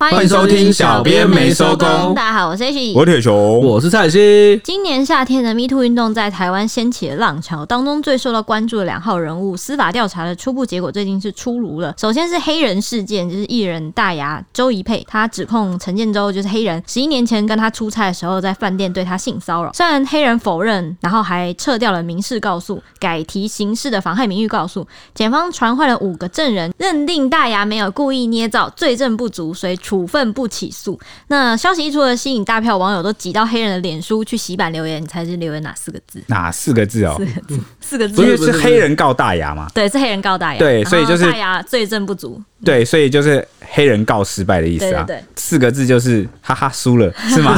[0.00, 2.14] 欢迎收听小编没收工。
[2.14, 4.60] 大家好，我是 H，我是铁雄，我是蔡西。
[4.62, 11.92] 今年夏天的 MeToo 运动在台湾掀起了浪潮，当中最受到关注的两号人物，司法调查的初步结果最近是出炉了。
[11.98, 19.72] 首先是黑人事件，就是艺人大牙周怡佩，他指控陈建州就是黑人，十一年前跟他出差的时候，在饭店对他性骚扰。
[19.72, 24.86] 虽然黑人否认，然后还撤掉了民事告诉，改提刑事的妨害名誉告诉。
[25.12, 30.58] 检方传唤了五个证人，认定大牙没有故意捏造，罪证不足，所以处分不起。
[30.58, 30.98] 起诉。
[31.28, 35.00] 那消息一出了，吸引大票网友都挤到黑人的脸书去洗版留言。
[35.00, 36.20] 你猜是留言哪四个字？
[36.26, 37.14] 哪四个字哦？
[37.16, 38.14] 四个字，四个字。
[38.16, 39.68] 不是是黑人告大牙吗？
[39.72, 40.58] 对，是黑人告大牙。
[40.58, 42.42] 对，所以就是大牙罪证不足。
[42.64, 45.04] 对，所以就是黑人告失败的意思啊。
[45.04, 47.56] 对，对，对，四个字就是哈哈输了，是吗？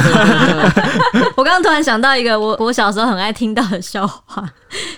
[1.39, 4.47] 我刚刚突然想到一个我我小时候很爱听到的笑话。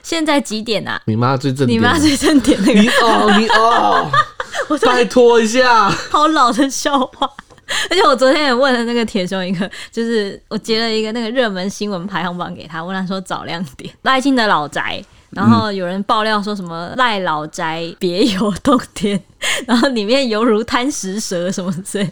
[0.02, 1.00] 现在几点啊？
[1.06, 2.80] 你妈最正，你妈最正点那个。
[2.80, 4.10] 你哦，你哦，
[4.68, 7.30] 我 拜托一下，好老的笑话。
[7.88, 13.90] 而且我昨天也问了那个铁兄一个，就是我截了一个那个热门新闻排行榜给他，问他说找亮点。
[14.02, 19.18] 赖清的老宅，然后有人爆料说什么赖老宅别有洞天，
[19.66, 22.04] 然后里面犹如贪食蛇什么之类。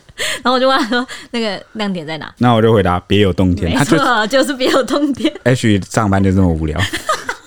[0.43, 2.33] 然后我就问他说那个亮点在哪？
[2.39, 5.31] 那我就回答别有洞天，没错，就，就是别有洞天。
[5.45, 6.81] H 上班就这么无聊，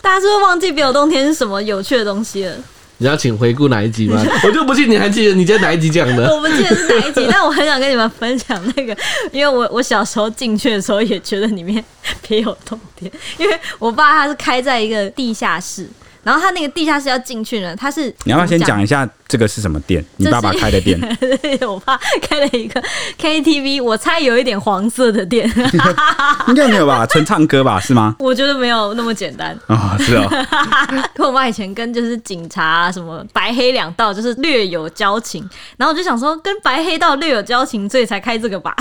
[0.04, 2.56] 大家是不是忘记别有洞天是什么有趣的东西了？
[3.04, 4.24] 你要请回顾哪一集吗？
[4.48, 6.24] 我就不信你还记得你在哪一集讲的。
[6.34, 8.96] 我不记得是哪一集， 但我很想跟你们分享那个，
[9.34, 11.84] 因为我我小时候进去的时候也觉得里面
[12.26, 15.86] 别有洞天，因为我爸他是开在一个地下室。
[16.24, 20.04] 然后他那个地下室要进去呢，他是你要不要先讲一下这个是什么店？
[20.18, 21.00] 你爸爸开的店？
[21.68, 22.82] 我爸开了一个
[23.20, 25.52] KTV，我猜有一点黄色的店，
[26.48, 27.06] 应该没有吧？
[27.08, 27.80] 纯唱歌吧？
[27.80, 28.16] 是吗？
[28.20, 30.30] 我觉得没有那么简单啊、哦，是哦。
[31.14, 38.74] 跟我妈以前跟就是警察、啊、什么白黑两道就是略有交情，然后我就想说跟白黑道略有交情，所以才开这个吧。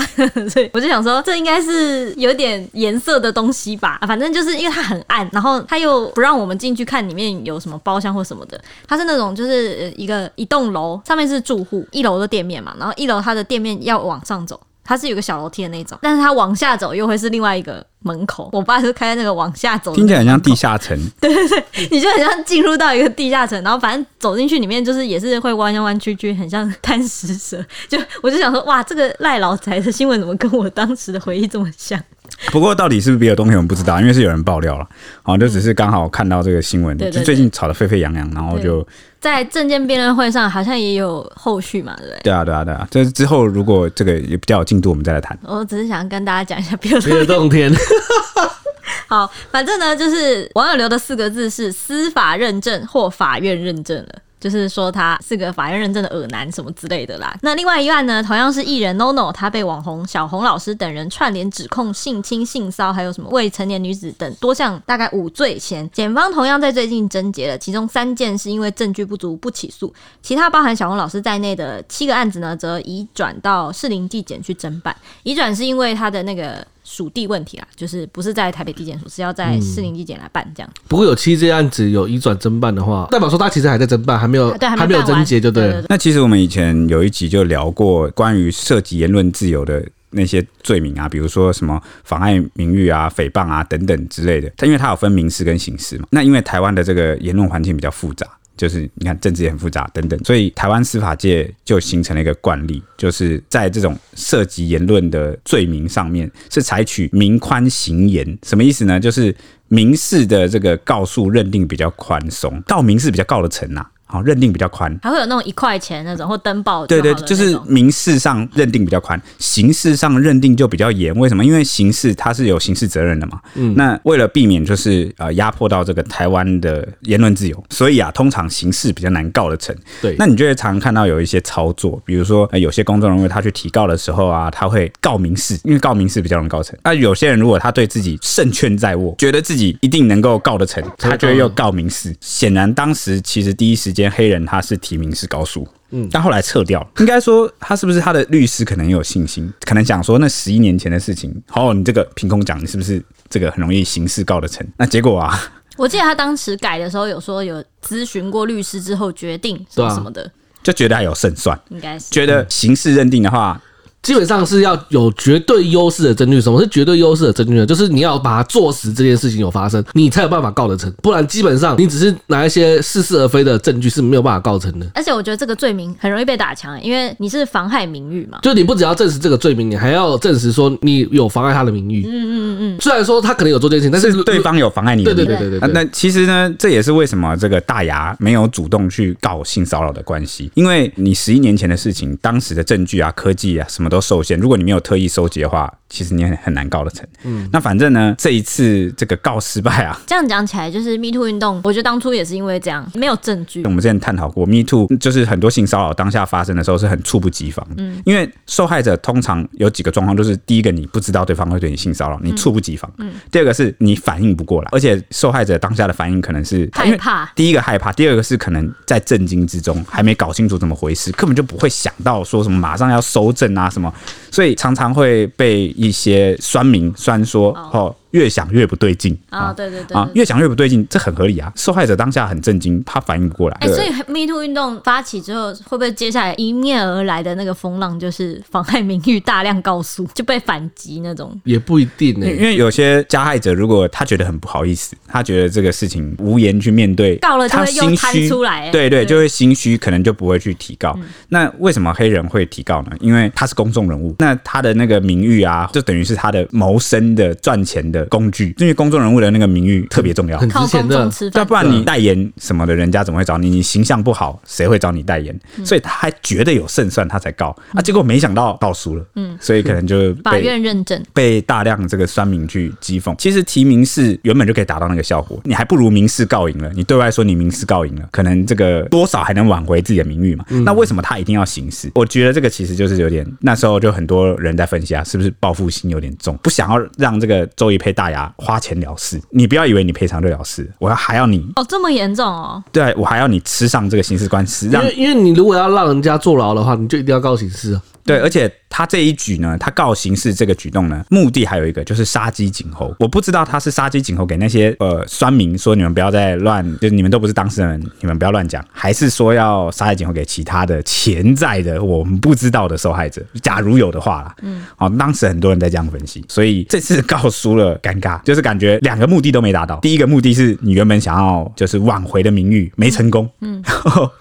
[0.49, 3.99] 所以我就想说这应该是有点颜色的东西吧。
[4.07, 7.32] 反正就是因为它很暗，然后他又不让我们进去看里面。
[7.43, 18.49] 有什么包厢或什么的，它是那种就是一个一栋楼，上面是住户，一楼的店面嘛，然后一楼它的店面要往上走，它是有个小楼梯的那种，但是它往下走又会是另外一个门口。
[18.51, 20.97] 我爸是开在那个往下走，听起来很像地下城。
[21.21, 27.63] 对对对，你就很像进入到一个地下城，然后反正走进去里面就是也是会弯弯弯曲曲，很像贪食蛇。
[27.87, 31.97] 就我就想说，哇，这个赖老宅的新闻怎么跟我当时的回忆这么像？
[32.51, 34.87] 不过到底是不是别有洞天，我们不知道，因为是有人爆料了，
[35.21, 38.85] 好，就只是刚好看到这个新闻，就最近吵得沸沸扬扬，然后就
[39.19, 42.19] 在证见辩论会上好像也有后续嘛，对不对？
[42.23, 45.37] 对啊，对啊，对啊，这之后如果这个也比较有进度，我们再来谈。
[45.43, 47.71] 我只是想跟大家讲一下别有洞天。
[49.07, 54.09] 好，反正呢，就是网友留的四个字是司法认证或法院认证了。
[54.43, 57.33] 就是说他是个法院认证的恶男什么之类的啦。
[57.41, 65.89] 那另外一案呢，同样是艺人 NONO，他被网红小红老师等人串联指控性侵、性骚，还有什么未成年女子等多项，大概五罪嫌。
[65.91, 74.93] 检方同样在最近侦结了，其中三件是因为证据不足不起诉，其他包含小红老师在内的七个案子呢，则移转到士林地检去侦办。
[75.23, 76.67] 移转是因为他的那个。
[76.93, 80.69] 属地问题啦，就是不是在台北地检署，是要在士林地检来办这样。
[80.87, 85.83] 不过有七这案子有移转侦办的话，代表说他其实还在侦办，还没有对还没有侦结，就对了。
[85.89, 94.51] 那其实我们以前有一集就聊过关于涉及言论自由的那些罪名啊，比如说什么妨碍名誉啊、诽谤啊等等之类的。
[94.55, 98.27] 它因为它有分民事跟刑事嘛，那因为台湾的这个言论环境比较复杂。
[98.55, 108.99] 就是你看政治也很复杂等等，所以台湾司法界就形成了一个惯例，就是在这种涉及言论的罪名上面是采取民宽刑严，什么意思呢？
[108.99, 109.35] 就是
[109.67, 113.85] 民事的这个告诉认定比较宽松，告民事比较告得成呐。
[114.13, 116.85] 好，认定比较宽，还会有那种一块钱那种或登报。
[116.85, 121.11] 对对，就是民事上认定比较宽，刑事上认定就比较严。
[121.15, 121.43] 为什么？
[121.43, 123.41] 因为刑事它是有刑事责任的嘛。
[123.55, 129.75] 嗯，那为了避免就是呃压迫到这个台湾的言论自由，所以啊，通常刑事比较难告得成。
[129.99, 136.77] 对，那你就会常常看到有一些操作，比如说有些公众人物他去提告的时候啊，他会告民事，因为告民事比较容易告成。
[136.83, 142.15] 那有些人如果他对自己胜券在握，觉得自己一定能够告得成，他就会又告民事。
[142.21, 144.02] 显然当时其实第一时间。
[144.09, 146.85] 黑人他是提名是高数，嗯，但后来撤掉。
[146.99, 154.65] 应该说他是不是他的律师可能有信心，可能想说那十一年前的事情，哦，你这个凭空讲，你是不是这个很容易刑事告得成？
[154.77, 155.37] 那结果啊，
[155.77, 163.61] 我记得他当时改的时候有说有咨询过律师之后决定什么什么的，就觉得还有胜算，应该是觉得刑事认定的话。
[164.03, 166.39] 基本上是要有绝对优势的证据。
[166.39, 167.65] 什么是绝对优势的证据呢？
[167.65, 170.91] 就是你要把它坐实这件事情有发生，你才有办法告得成。
[171.01, 174.85] 不然基本上你只是拿一些似是而非的证据是没有办法告成的。
[174.93, 178.39] 而且我觉得这个罪名很容易被打枪，因为你是妨害名誉嘛。
[178.41, 182.05] 就你不只要证实这个罪名，你还要证实说你有妨碍他的名誉。
[182.05, 182.81] 嗯嗯嗯。
[182.81, 185.27] 虽然说他可能有做这件事情，但是对方有妨碍你的名誉。
[185.27, 185.73] 对对对对对。
[185.73, 194.37] 那其实呢，这也是为什么这个大牙没有主动去告性骚扰的关系，因为你十一年前的事情，当时的证据啊、科技啊，什么都受限。
[194.39, 197.07] 如果你没有特意收集的话，其实你很很难告得成。
[197.23, 203.63] 嗯，那反正呢，这一次这个告失败啊，这样讲起来，就是 Me Too 运动，我觉得当初也是因为这样，没有证据。
[203.63, 207.65] 我们之前探讨过，Me Too 就是很多性骚扰当下发生的时候是很猝不及防。
[207.77, 212.91] 嗯，因为受害者通常有几个状况，就是第一个你不知道对方会对你性骚扰，你猝不及防。
[212.97, 217.25] 嗯，第二个是你反应不过来，而且受害者当下的反应可能是害怕。
[217.35, 223.82] 第一个害怕，第二个是可能在震惊之中，还没搞清楚怎么回事，根本就不会想到说什么马上要收证啊什么，
[224.31, 227.95] 所以常常会被一些酸民酸说哦。
[228.13, 229.51] 越想越不对劲啊！
[229.51, 231.51] 对对对啊，越想越不对劲，这很合理啊。
[231.55, 233.57] 受害者当下很震惊，他反应不过来。
[233.61, 241.39] 哎，所以 Me Too 运动发起之后，会不会接下来迎面而来的那个风浪就是妨害名誉、大量告诉就被反击那种？
[241.43, 250.95] 也不一定呢，因为有些加害者如果他觉得很不好意思，他觉得这个事情无言去面对，告了他心虚出来，对对，就会心虚，可能就不会去提告。
[251.29, 252.91] 那为什么黑人会提告呢？
[252.99, 258.02] 因为他是公众人物，那他的那个名誉啊，就等于是他的谋生的、赚钱的。
[258.05, 261.11] 工具，因为公众人物的那个名誉特别重要，很值钱的。
[261.33, 263.49] 要不然你代言什么的，人家怎么会找你？
[263.49, 265.37] 你形象不好，谁会找你代言？
[265.63, 267.81] 所以他还觉得有胜算，他才告啊。
[267.81, 273.15] 结果没想到告输了，嗯，所以可能就法院认证，被大量这个酸民去讥讽。
[273.17, 276.71] 其实提名是原本就可以达到那个效果，你还不如民事告赢了。
[276.73, 280.43] 你对外说你民事告赢了，可能这个多少还能挽回自己的名誉嘛。
[280.65, 281.91] 那为什么他一定要刑事？
[281.93, 292.61] 我觉得这个其实就是有点，那时候就很多人在分析啊，是不是报复心有点重，不想要让这个周一佩大牙花钱了事，你不要以为你赔偿就了事，我要还要你哦，这么严重哦？
[292.71, 297.81] 对，我还要你吃上这个刑事官司，让因为因为你如果要让人家坐牢的话，你就一定要告刑事啊。
[298.05, 302.93] 对，而且他这一举呢，他告刑事这个举动呢，目的还有一个就是杀鸡儆猴。
[302.99, 313.23] 我不知道他是杀鸡儆猴给那些呃酸民说，你们不要再乱，就是你们都不是当事人，你们不要乱讲，还是说要杀鸡儆猴给其他的潜在的我们不知道的受害者？
[313.41, 319.79] 假如有的话啦，嗯，好，当时很多人在这样分析，所以这次告输了，尴尬，就是感觉两个目的都没达到。
[319.79, 324.11] 第一个目的是你原本想要就是挽回的名誉没成功，嗯，然 后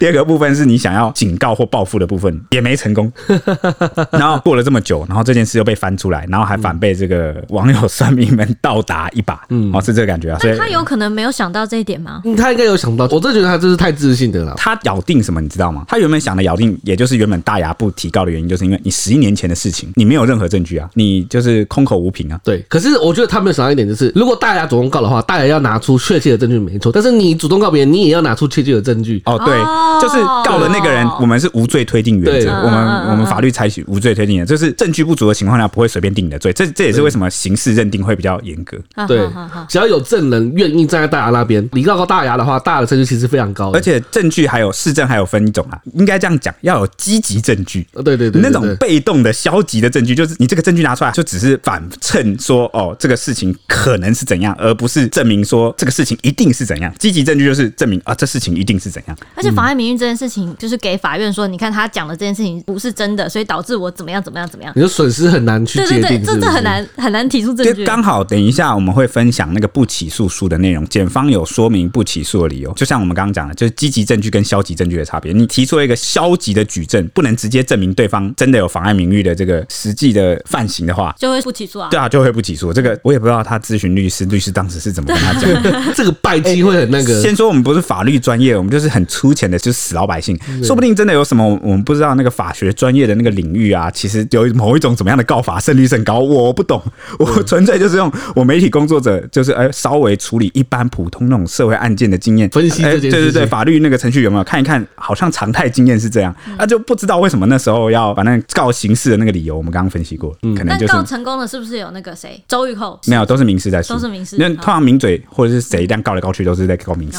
[0.00, 3.12] 第二个部分是你想要警告或报复的部分也没成功。
[4.12, 10.38] 然后过了这么久，然后这件事又被翻出来，然后还反被这个网友酸民们倒打一把，嗯，哦，是这个感觉啊。
[10.38, 12.20] 所以他有可能没有想到这一点吗？
[12.24, 13.04] 嗯，他应该有想到。
[13.10, 14.54] 我真的觉得他这是太自信的了。
[14.56, 15.84] 他咬定什么，你知道吗？
[15.88, 22.38] 他原本想的咬定，也就是原本大牙不提告的原因，就是因为你十一年前的事情，你没有任何证据啊，你就是空口无凭啊。
[22.44, 22.64] 对。
[22.68, 26.92] 可是我觉得他没有想到一点，就是如果大牙主动告的话，大牙要拿出确切的证据，没错。
[26.92, 29.22] 但是你主动告别人，你也要拿出确切的证据。
[29.24, 29.56] 哦，对，
[30.00, 33.98] 就是告了那个人，我们是无罪推定原则，我们我们法律采取无。
[33.98, 36.52] 罪推定的，就是证据不足的情况下，不会随便定你的罪。
[36.52, 38.78] 这这也是为什么刑事认定会比较严格。
[39.08, 39.28] 对，
[39.68, 43.72] 只要有证人愿意站在大牙那边，你告告大牙的话，大牙的证据其实非常高。
[43.72, 47.84] 而且证据还有市政还有分一种啊，应该这样讲，要有积极证据。
[48.04, 56.94] 对对对，那种被动的消极的证据，就是你这个证据拿出来，就只是反衬说哦，这个事情可能是怎样，而不是证明说这个事情一定是怎样。
[57.00, 59.18] 积极证据就是证明啊，这事情一定是怎样。
[59.34, 63.88] 而且妨碍名誉这件事情，就是给法院说，你看他讲的这件事情不是真的，所以导致我。
[63.98, 64.22] 怎么样？
[64.22, 64.48] 怎么样？
[64.48, 64.72] 怎么样？
[64.76, 67.84] 你的损失很难去界定，对对对，这这很难很难提出证据。
[67.84, 72.72] 刚好等一下我们会分享那个不起诉书的内容，检方有说明不起诉的理由。
[72.74, 75.32] 就像我们刚刚讲的，就是积极证据跟消极证据的差别。
[75.32, 81.88] 你提出了一个消极的举证，不能直接证明对方真的有妨碍名誉的这个实际的犯行的话，就会不起诉啊。
[81.90, 82.72] 对啊，就会不起诉。
[82.72, 85.82] 这个我也不知道他咨询律师，律师当时是怎么跟他讲的。
[85.96, 87.20] 这个败绩会很那个。
[87.20, 90.38] 先说我们不是法律专业，我们就是很粗浅的，就是死老百姓。
[90.62, 94.48] 说不定真的有什么我们不知道那个法学专业的那个领域啊，其实有。
[94.58, 96.82] 某一种怎么样的告法胜率是很高，我不懂，
[97.18, 103.10] 我纯粹就是用我媒体工作者，就是哎稍微处理一般普通那种社会案件的经验分析这件事情。
[103.10, 104.84] 对对对，法律那个程序有没有看一看？
[104.96, 112.98] 好像常态经验是这样，那就不知道为什么那时候要把那告刑事的那个理由，我们刚刚分析过，可能就是告成功的是不是有那个谁周玉蔻？
[113.06, 114.36] 没有，都是民事在诉，都是民事。
[114.38, 117.18] 那通常名嘴或者是谁这样告来告去都是在告民事。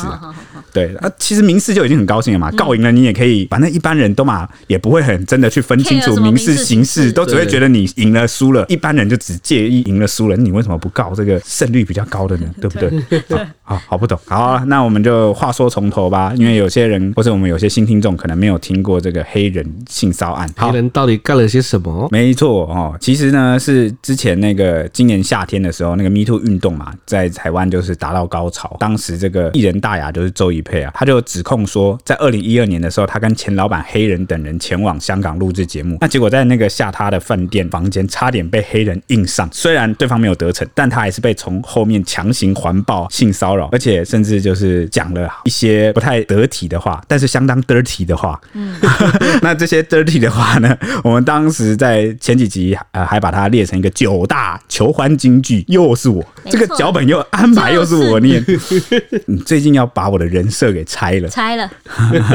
[0.73, 8.65] 对啊，其实民事就已经很高兴了嘛，告赢了你也可以，反正一般人都嘛也不会很真的去分清楚民民事、刑事，都只会觉得你赢了输了。
[8.67, 12.49] 一般人就只介意赢了输了，你为什么不告这个胜率比较高的呢？
[12.59, 12.89] 对不对？
[13.29, 14.17] 好好，好不懂。
[14.25, 20.49] 好啊，那我们就话说从头吧，因为有些人或者我们有些新听众可能没有听过这个黑人性骚案。
[20.57, 22.09] 黑人到底干了些什么？
[22.11, 28.75] 没错哦，其实呢是之前那个今年夏天的时候，那个 Me Too 运动嘛，在台湾就是达到高潮。
[28.79, 39.49] 当时这个艺人大牙就是周一佩啊，他就指控说，在二零一二年的时候，他跟前老板黑人等人前往香港录制节目，那结果在那个下榻的饭店房间，差点被黑人硬上。
[39.51, 48.39] 虽然对方没有得逞，但他还是被从后面强行环抱、性骚扰，而且甚至就是讲了一些不太得体的话，但是相当 dirty 的话。
[48.53, 48.75] 嗯，
[49.41, 58.43] 那这些 dirty 的话呢，我们当时在前几集呃还把它列成一个九大求欢金句，又是我这个脚本又安排又是我念。
[59.25, 61.69] 你最近要把我的人设给拆了，拆了，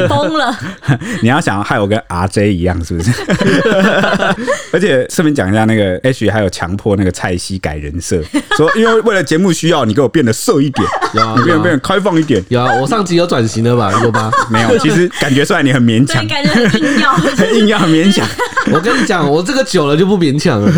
[0.08, 0.56] 崩了。
[1.22, 3.10] 你要想害我跟 RJ 一样是不是？
[4.72, 8.22] 而且顺便讲一下，那个 H 还有强迫那个蔡西改人设，
[8.56, 12.42] 说因为为了节目需要，你给我变得瘦一点， 有啊你变变开放一点。
[12.48, 13.92] 有啊，我上集有转型了吧？
[14.02, 14.30] 有吧？
[14.50, 17.16] 没有，其实感觉出来你很勉强对，，感觉很硬要。
[17.54, 18.26] 硬要很勉强。
[18.72, 20.70] 我跟你讲，我这个久了就不勉强了。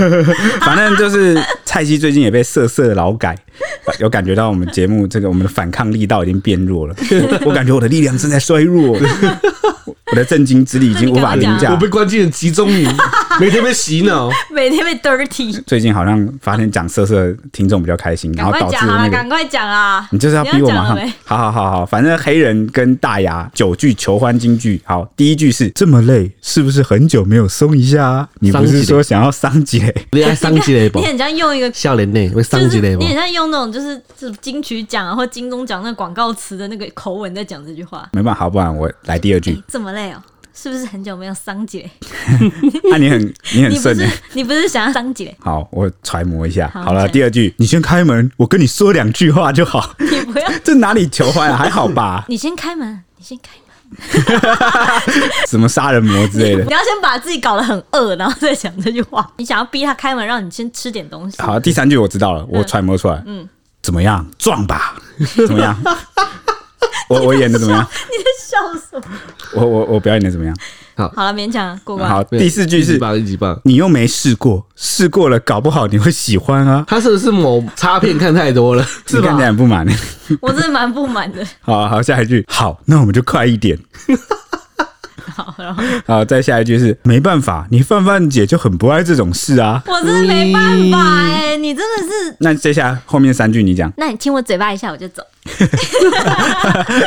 [0.61, 3.37] 反正就是蔡西最近也被色色劳改，
[3.99, 6.95] 有感觉到我们节目这个我们的反抗力道已经变弱了。
[7.45, 8.99] 我感觉我的力量正在衰弱，
[10.13, 11.73] 我的震惊之力已经无法凌驾。
[11.73, 12.89] 我被关进了集中营，
[13.41, 14.31] 每天被洗脑。
[14.51, 20.09] 每天被 dirty，最近好像发现讲色色听众比较开心，然赶快后导致啊，那个赶快讲啊！
[20.11, 24.81] 你就是要逼我马上你要讲了没，好好好好，反正黑人跟大牙九句求欢金句。
[24.85, 28.29] 好，第一句是这么累，是不是很久没有松一下啊？
[28.41, 29.95] 你不是说想要桑姐？
[30.13, 31.07] 你爱上几雷不你？
[31.07, 31.71] 很像用一个。
[31.73, 33.09] 笑脸内会上就是几雷不你？
[33.09, 38.09] 很像用那种就是是金曲奖啊或金钟奖那广告词的那个口吻在讲这句话。
[38.13, 39.61] 没办法，好不然我来第二句。
[39.69, 40.23] 这么累哦，
[40.59, 41.89] 是不是很久没有桑姐？
[42.91, 45.37] 那、你很你很顺欸你不是想要桑姐？
[45.39, 46.69] 好，我揣摩一下。
[46.73, 49.95] 好好了，第二句，你先开门，我跟你说两句话就好。
[49.99, 51.57] 你不要， 这哪里求欢啊？
[51.57, 52.25] 还好吧？
[52.31, 53.63] 你先开门，你先开门。
[55.47, 56.71] 什么杀人魔之类的你。
[56.71, 59.31] 要先把自己搞得很饿，然后再讲这句话。
[59.37, 61.41] 你想要逼他开门，让你先吃点东西。
[61.41, 63.23] 好，第三句我知道了，我揣摩出来。
[63.27, 63.47] 嗯，
[63.83, 64.27] 怎么样？
[64.39, 64.97] 撞吧？
[65.47, 65.77] 怎么样？
[67.09, 67.83] 我我演的怎么样？
[68.11, 68.57] 你在笑
[68.91, 69.17] 什么？
[69.55, 70.57] 我我我表演的怎么样？
[70.97, 72.09] 好好了，勉强过关。
[72.09, 73.61] 好，第四句是一级棒，一级棒。
[73.65, 76.85] 你又没试过，试过了，搞不好你会喜欢啊。
[76.89, 78.83] 他是不是某插片看太多了？
[79.07, 79.41] 是 吧你看起？
[79.43, 79.87] 来很不满。
[80.41, 81.47] 我真的蛮不满的。
[81.61, 83.79] 好好，下一句，好，那我们就快一点。
[85.37, 89.83] 好，然后好，再下一句是没办法，你范范姐就很不爱这种事啊。
[89.87, 92.37] 我真的没办法哎、你真的是。
[92.41, 93.93] 那接下来后面三句你讲。
[93.99, 95.23] 那你亲我嘴巴一下，我就走。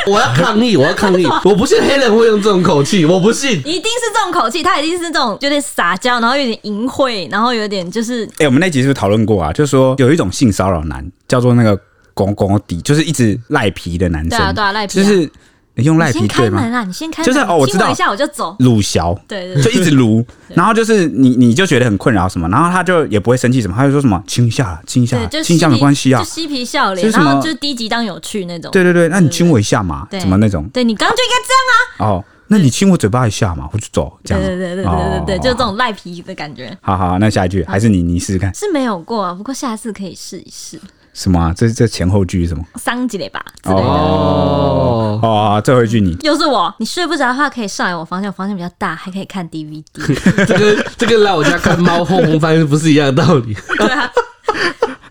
[0.06, 1.26] 我要抗议，我要抗议！
[1.44, 3.58] 我不信黑人会用这种口气，我不信。
[3.58, 9.52] 一定是这种口气，他一定是这种有点撒娇，然后有点淫秽，然后有点就是哎、我们那集是不是讨论过啊？
[9.52, 11.78] 就是说有一种性骚扰男叫做那个
[12.14, 14.30] 公公底，就是一直赖皮的男生。
[14.30, 15.30] 对啊对啊赖皮啊就是
[15.76, 16.58] 你用赖皮对吗？
[16.58, 18.54] 开门啊，你先开门，就是哦我知道一下我就走。
[18.58, 20.24] 鲁小，对对对，就一直撸，
[20.54, 26.24] 然后就是你你就觉得很困扰什么，然后他就也不会生气什么，他就说什么亲一下啦，亲一下就亲一下没关系啊就。
[26.28, 28.70] 嬉皮笑脸，然后就是低级当有趣那种。
[28.72, 30.68] 对对对，那你亲我一下嘛，对怎么那种？
[30.72, 32.12] 对，你刚刚就应该这样啊。
[32.12, 34.44] 哦，那你亲我嘴巴一下嘛，我就走，这样。
[34.44, 40.80] 对对对对对对就这种赖皮的感觉好好，那下一句还是你你试试看是没有过啊，不过下次可以试一试，
[41.12, 41.52] 什么啊？
[41.56, 42.64] 这这前后句是什么？
[42.76, 43.82] 桑吉嘞吧之类的。
[43.82, 49.82] 哦，哦，最后一句你又是我，你睡不着的话可以上来我房间，我房间比较大，还可以看 DVD。
[50.46, 53.54] 这个这个来我家看猫后空翻不是一样的道理？
[53.78, 54.10] 对啊，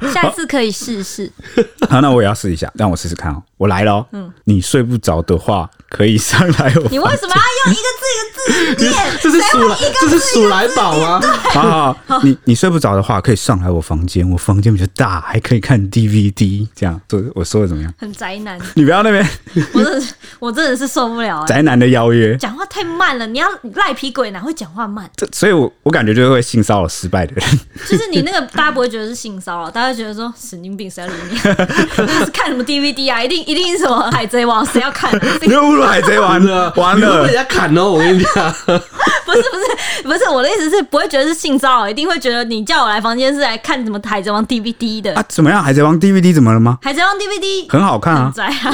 [0.14, 1.32] 下次可以试试。
[1.90, 3.42] 好，那我也要试一下，让我试试看哦。
[3.58, 6.88] 我来了，嗯，你睡不着的话，可以上来我。
[6.90, 8.96] 你为什么要用一个字一个字念？
[9.22, 11.20] 这是鼠来，这是鼠来宝吗？
[11.52, 16.66] 好好好，你你睡不着的话，可以上来我房间，我房间比较大，还可以看 DVD。
[16.74, 17.94] 这样，这我说的怎么样？
[17.98, 19.28] 很宅男，你不要那边
[19.74, 25.10] 我真的是我真的是受不了哎、宅男的邀约，讲话太慢了，你要赖皮鬼哪会讲话慢？
[25.18, 27.60] 这所以我我感觉就是会性骚扰失败的人。
[27.90, 31.38] 就是你那个大家不会觉得是性骚扰，大家会觉得说神经病谁要理你？
[32.32, 33.22] 看什么 DVD 啊？
[33.24, 34.66] 一定一定是什么海贼王？
[34.66, 35.12] 谁要看？
[35.42, 37.36] 你又侮辱海贼王了，完了被人！
[37.36, 37.92] 家砍哦！
[37.92, 45.14] 我跟你讲， 不是不是不是，我的意思是不会觉得是性骚扰，一定会觉得你叫我来房间是来看什么海贼王 DVD 的。
[45.16, 45.64] 啊，怎么样？
[45.64, 46.78] 海贼王 DVD 怎么了吗？
[46.82, 48.72] 海贼王 DVD 很好看啊，宅啊！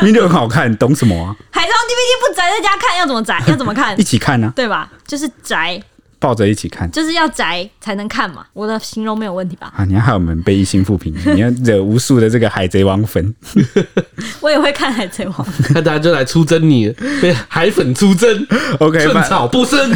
[0.00, 1.34] 明明就很好看，你懂什么啊？
[1.50, 3.42] 海贼王 DVD 不宅在家看要怎么宅？
[3.48, 4.02] 要怎么看一？
[4.04, 4.88] 起看呢、对吧？
[5.06, 5.80] 就是宅。
[6.24, 6.90] 抱着一起看。
[6.90, 8.46] 就是要宅才能看嘛。
[8.54, 9.70] 我的形容没有问题吧？
[9.76, 13.34] 啊，你要害我们被一星复评， 你要惹无数的这个海贼王粉。
[14.40, 16.88] 我也会看海贼王， 那大家就来出征你，
[17.20, 18.46] 被海粉出征。
[18.80, 19.92] OK，寸草不生。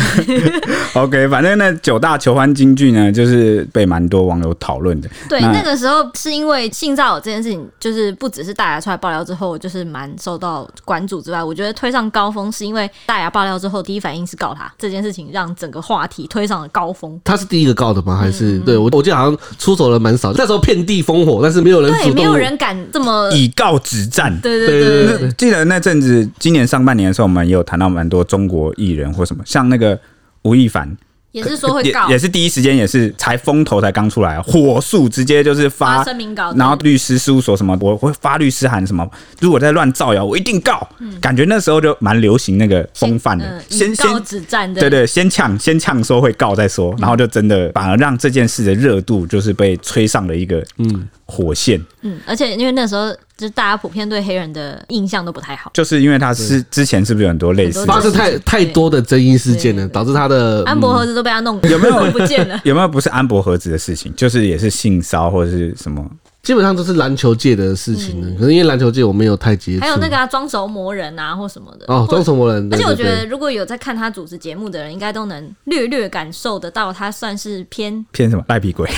[0.95, 5.09] OK，反正那九大求欢金句呢，就是被蛮多网友讨论的。
[5.29, 17.21] 对，那，那个时候是因为性骚扰这件事情，就是不只是大牙出来爆料之后，就是蛮受到关注之外，我觉得推上高峰是因为大牙爆料之后，第一反应是告他这件事情，让整个话题推上了高峰。
[17.25, 18.17] 他是第一个告的吗？
[18.17, 24.37] 还是、嗯、对我我记得好像出手人蛮少，那时候遍地烽火，但是没有人主动，对，没有人敢这么以告止战。
[24.41, 29.99] 对对对，对，对，对，记得那阵子，今年上半年的时候，我们也有谈到蛮多中国艺人或什么，像那个
[30.43, 30.97] 吴亦凡。
[31.33, 39.09] 也是说会告也，也是第一时间，也是才风头才刚出来，火速直接就是发声明稿，然后律师事务所什么，我会发律师函什么，
[39.41, 40.87] 如果在乱造谣，我一定告。
[41.01, 51.81] 嗯、感觉那时候就蛮流行那个风范的，先先、呃、止战的，对对，先呛先呛说会告再说，然后就真的反而让这件事的热度就是被吹上了一个嗯火线。
[52.01, 53.15] 嗯，而且因为那时候。
[53.39, 62.61] 就是大家普遍对黑人的印象都不太好，就是因为他是之前是不是有很多类似发生太太多的争议事件了，导致他的安博盒子都被他弄有没有不见了？
[62.65, 66.05] 有没有不是安博盒子的事情，就是也是性骚或者是什么？
[66.49, 69.81] 基本上都是篮球界的事情呢，可是因为篮球界我没有太接触。
[69.83, 72.67] 还有那个装、啊、熟魔人啊，或什么的哦，装熟魔人。
[72.73, 78.89] 而且我觉得，如果有在看他主持节目的人，应该都能略略感受得到，他算是偏偏什么赖皮鬼？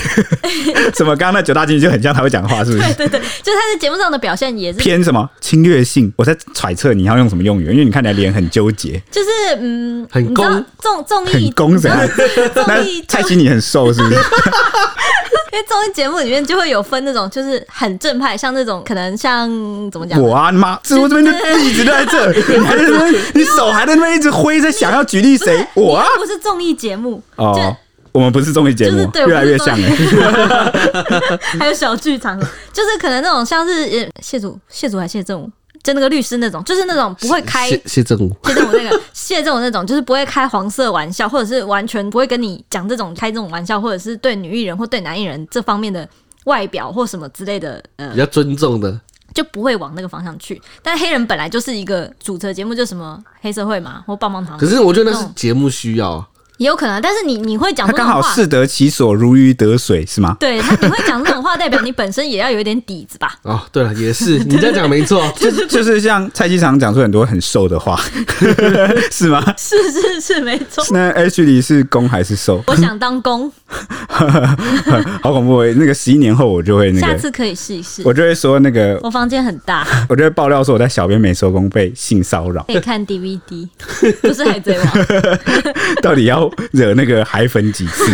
[0.95, 1.17] 什么？
[1.17, 2.95] 刚刚那九大金句就很像他会讲话，是不是？
[2.95, 6.13] 对对对，就是他在节目上的表现也是偏什么侵略性？
[6.15, 9.03] 我在揣测你要用什么用语，因为你看起来脸很纠结。
[9.11, 9.29] 就是
[9.59, 12.09] 嗯，很攻综综艺，很攻怎样？
[12.55, 14.15] 综艺蔡希你很瘦是不是？
[15.53, 19.49] 因为综艺节目里面就会有分那种，就是很正派，像那种可能像
[19.91, 20.21] 怎么讲？
[20.21, 20.79] 我啊，你妈！
[20.85, 25.67] 直播这边就一直都在这，你还在那边，你手还在那边一直挥，在想要举例谁？
[25.75, 27.77] 我啊，不是综艺节目哦，
[28.13, 29.89] 我们不是综艺节目，越来越像了。
[31.59, 32.39] 还有小剧场，
[32.73, 35.51] 就是可能那种像是谢祖、谢祖还谢正武。
[35.83, 46.09] 就那个律师那种，就是那种不会开谢谢震武，谢正武那个谢正武那种，就是不会开黄色玩笑，或者是完全不会跟你讲这种开这种玩笑，或者是对女艺人或对男艺人这方面的
[46.45, 49.01] 外表或什么之类的，呃，比较尊重的，
[49.35, 50.61] 就不会往那个方向去。
[50.83, 54.59] 但黑人本来就是一个主持节目，就什么黑社会嘛，或棒棒糖。
[54.59, 56.25] 可是我觉得那是节目需要。
[56.61, 60.37] 也有可能，但是你你会讲他刚好适得其所，如鱼得水，是吗？
[60.39, 63.35] 对，他你会讲这种话，代表你本身也要有一点底子吧？
[63.45, 67.99] 哦，对了，也是，你这样讲没错， 就是就是像蔡机常讲出很多很瘦的话，
[69.11, 69.43] 是吗？
[69.57, 70.85] 是是是，没错。
[70.91, 72.63] 那 H 里是攻还是受？
[72.67, 73.51] 我想当攻，
[75.23, 75.65] 好恐怖！
[75.65, 78.03] 那个十一年后我就会那个，下次可以试一试。
[78.05, 83.67] 我就会说那个，我房间很大，我就会爆料说我在小编没收工被性骚扰，可以看 DVD，
[84.21, 84.87] 不是海贼王，
[86.03, 87.25] 到底要惹那个？
[87.25, 88.05] 海粉几次？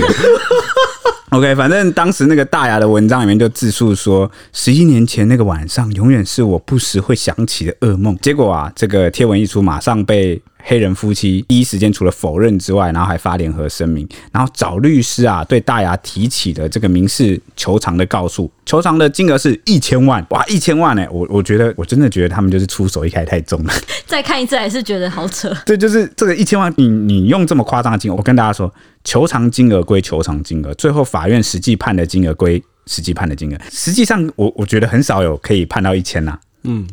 [1.30, 8.16] OK，反正当时那个大牙的文章里面就自述说，十一年前那个晚上，永远是我不时会想起的噩梦。
[8.22, 10.40] 结果啊，这个贴文一出，马上被。
[10.68, 21.08] 黑人夫妻第一时间除了否认之外，然后还发联合声明，然后找律师啊，对大牙提起的这个民事求偿的告诉，求偿的金额是一千万，哇，一千万呢、欸！
[21.08, 23.72] 我我觉得我真的觉得他们就是出手一开太重了。
[24.06, 25.56] 再看一次还是觉得好扯。
[25.64, 28.72] 对，就是这个一千万，你你用这么夸张的金额，我跟大家说，
[29.04, 33.58] 求偿金额归求偿金额，最后法院实际判的金额归实际判的金额。
[33.70, 36.36] 实际上我，我我觉得很少有可以判到一千呐。
[36.64, 36.84] 嗯。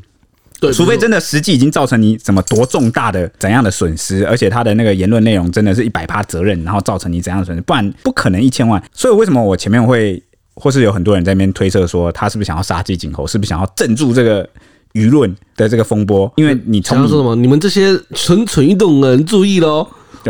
[0.71, 8.81] 除非真的实际已经造成你什么多重大的怎样的损失，而且他的那个言论内容真的是一百趴责任，然后造成你怎样的损失，不然不可能一千万。
[8.93, 10.21] 所以为什么我前面会
[10.55, 14.47] 或是有很多人在那边推测说他是不是想要杀鸡儆猴，是不是想要镇住这个
[14.93, 16.31] 舆论的这个风波？
[16.35, 19.87] 因为你从说什么，你们这些蠢蠢欲动的人注意喽！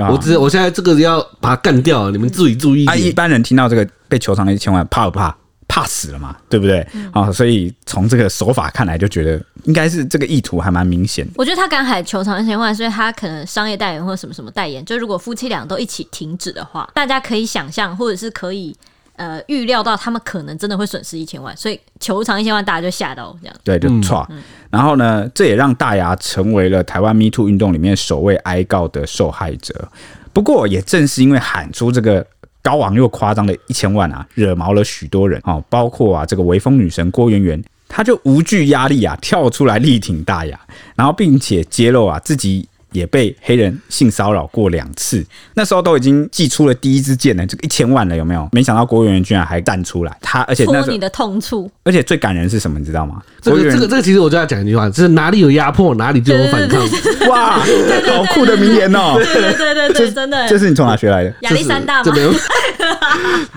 [0.10, 2.86] 我只我现在这个要把它干掉，你们自己注意。
[2.88, 5.36] 啊，一般人听到这个被求偿了一千万，怕不怕？
[5.74, 6.82] 怕死了嘛，对不对？
[7.12, 11.28] 啊、嗯，所以从这个手法看来，就觉得应该是这个意图还蛮明显。
[11.36, 18.76] 我觉得他敢喊球场一千万，所以他可能商业代言或什么什么代言，就如果夫妻俩都一起停止的话，大家可以想象，或者是可以
[19.16, 23.56] 呃预料到，他们可能真的会损失一千万，所以球场一千万，大家就吓到这样。
[23.64, 24.24] 对，就错。
[24.30, 29.90] 嗯、然后呢，这也让大牙成为了台湾 Me Too 运动里面首位哀告的受害者。
[30.34, 32.24] 不过，也正是因为喊出这个。
[32.64, 35.40] 高昂又夸张的一千万啊，惹毛了许多人。
[35.44, 40.60] 啊，包括啊这个微风女神郭媛媛，她就无惧压力啊，跳出来力挺大雅，
[40.96, 45.24] 然后并且揭露啊自己也被黑人性骚扰过两次，
[45.56, 48.48] 那时候都已经寄出了第一支箭了，这个一千万了，有没有？
[48.54, 52.80] 没想到郭源居然还站出来，他而且那戳你的痛处，而且最感人是什么？
[52.80, 53.22] 你知道吗？
[53.42, 56.82] 这个这个这个，其实我就要讲一句话，就是哪里有压迫，哪里就有反抗。
[57.28, 59.16] 哇，好酷的名言哦！
[59.16, 60.48] 对对对对对，真的。
[60.48, 61.34] 这是你从哪学来的？
[61.42, 62.14] 亚历山大吗？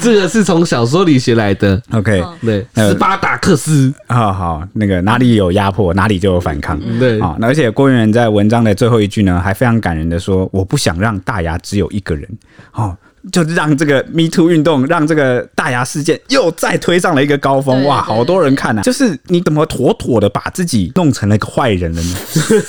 [0.00, 1.80] 这个是从小说里学来的。
[1.92, 3.92] OK，对，斯巴达克斯。
[4.08, 6.78] 好好，那个哪里有压迫，哪里就有反抗。
[6.98, 12.26] 对，啊，而且郭元在文章的最后一句呢，还非常感人的说：“我不想让大牙只有一个人。”
[12.72, 12.96] 哦。
[13.32, 18.82] 就让这个 Me Too 运动，让这个大牙事件又再推上了一个高峰，哇，好多人看呐、啊！
[18.84, 22.16] 就是你怎么妥妥的把自己弄成了一个坏人了呢？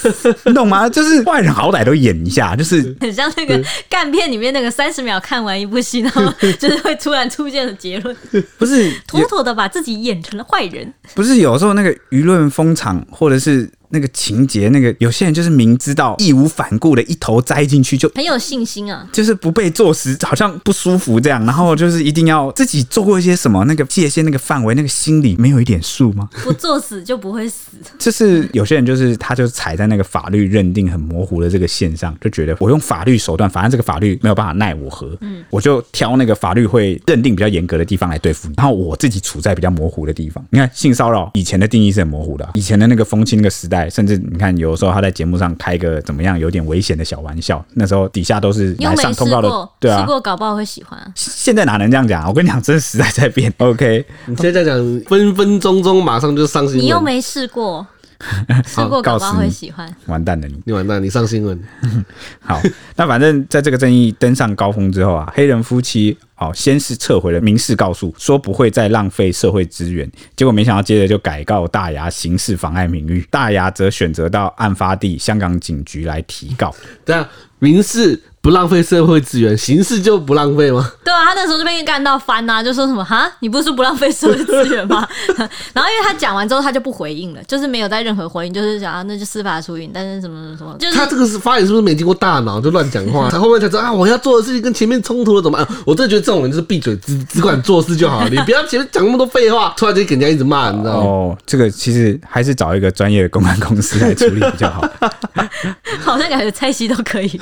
[0.45, 0.89] 你懂吗？
[0.89, 6.23] 就是坏人好歹都演一下，就是很像那个干片里面那个三十秒看完一部戏，然后
[6.57, 8.17] 就是会突然出现的结论，
[8.57, 10.91] 不是妥妥的把自己演成了坏人。
[11.13, 13.69] 不是有时候那个舆论风场，或者是。
[13.89, 26.29] 那个情节，那个有些人就是明知道义无反顾的一头栽进去，就很有信心啊，就是不被作死，好像不舒服这样，然后就是一定要自己做过一些什么，那个界限，那个范围，那个心里没有一点数吗？
[26.43, 27.67] 不作死就不会死。
[27.97, 40.43] 就是有些人就是他就踩在那个法律认定很模糊的这个线上，就觉得我用法律手段，反正这个法律没有办法奈我何，嗯，我就挑那个法律会认定比较严格的地方来对付你，然后我自己处在比较模糊的地方。
[40.49, 43.76] 你看性骚扰以前的定义是很模糊的啊，以前的那个风气那个时代。
[43.89, 50.99] 甚至你看，有时候他在节目上开个怎么样有点危险的小玩笑，那时候底下都是来上通告的，对啊，试过搞不好会喜欢。
[51.15, 52.27] 现在哪能这样讲？
[52.27, 53.53] 我跟你讲，真的时代在变。
[53.57, 54.75] OK，你现在讲
[55.07, 57.85] 分分钟钟马上就上新闻，你又没试过，
[58.65, 59.87] 试过搞不好会喜欢。
[60.07, 61.59] 完蛋了你，你完蛋，你上新闻。
[62.41, 62.61] 好，
[62.95, 66.17] 那反正在这个争议登上高峰之后啊，黑人夫妻。
[66.39, 76.71] 哦，先是撤回了民事告诉，说不会再浪费社会资源，结果没想到接着就改告大牙刑事妨碍名誉，大牙则选择到案发地香港警局来提告。
[77.03, 77.27] 对啊，
[77.57, 78.21] 民事。
[78.47, 80.89] 不浪费社会资源，形式就不浪费吗？
[81.03, 85.05] 对啊，他那时候就被干到翻呐，就说什么哈，你不是说不浪费社会资源吗？
[85.73, 93.27] 然后因为他讲完之后，他就不回应了，就是没有在任何回应，就是讲啊，那就司法处理，但是什么什么什么，就是他这个是发言是不是没经过大脑就乱讲话？
[93.29, 95.67] 他后面才知道啊，我要做的事情跟前面冲突了，怎么办？
[95.85, 101.05] 我真的觉得这种人就是闭嘴，只只管做事就好了，你不要前面讲那么多废话，突然间给人家一直骂，你知道吗？
[101.05, 104.89] 哦，这个其实还是找一个专业的公安公司来处理比较好。
[105.99, 107.39] 好像感觉蔡西都可以，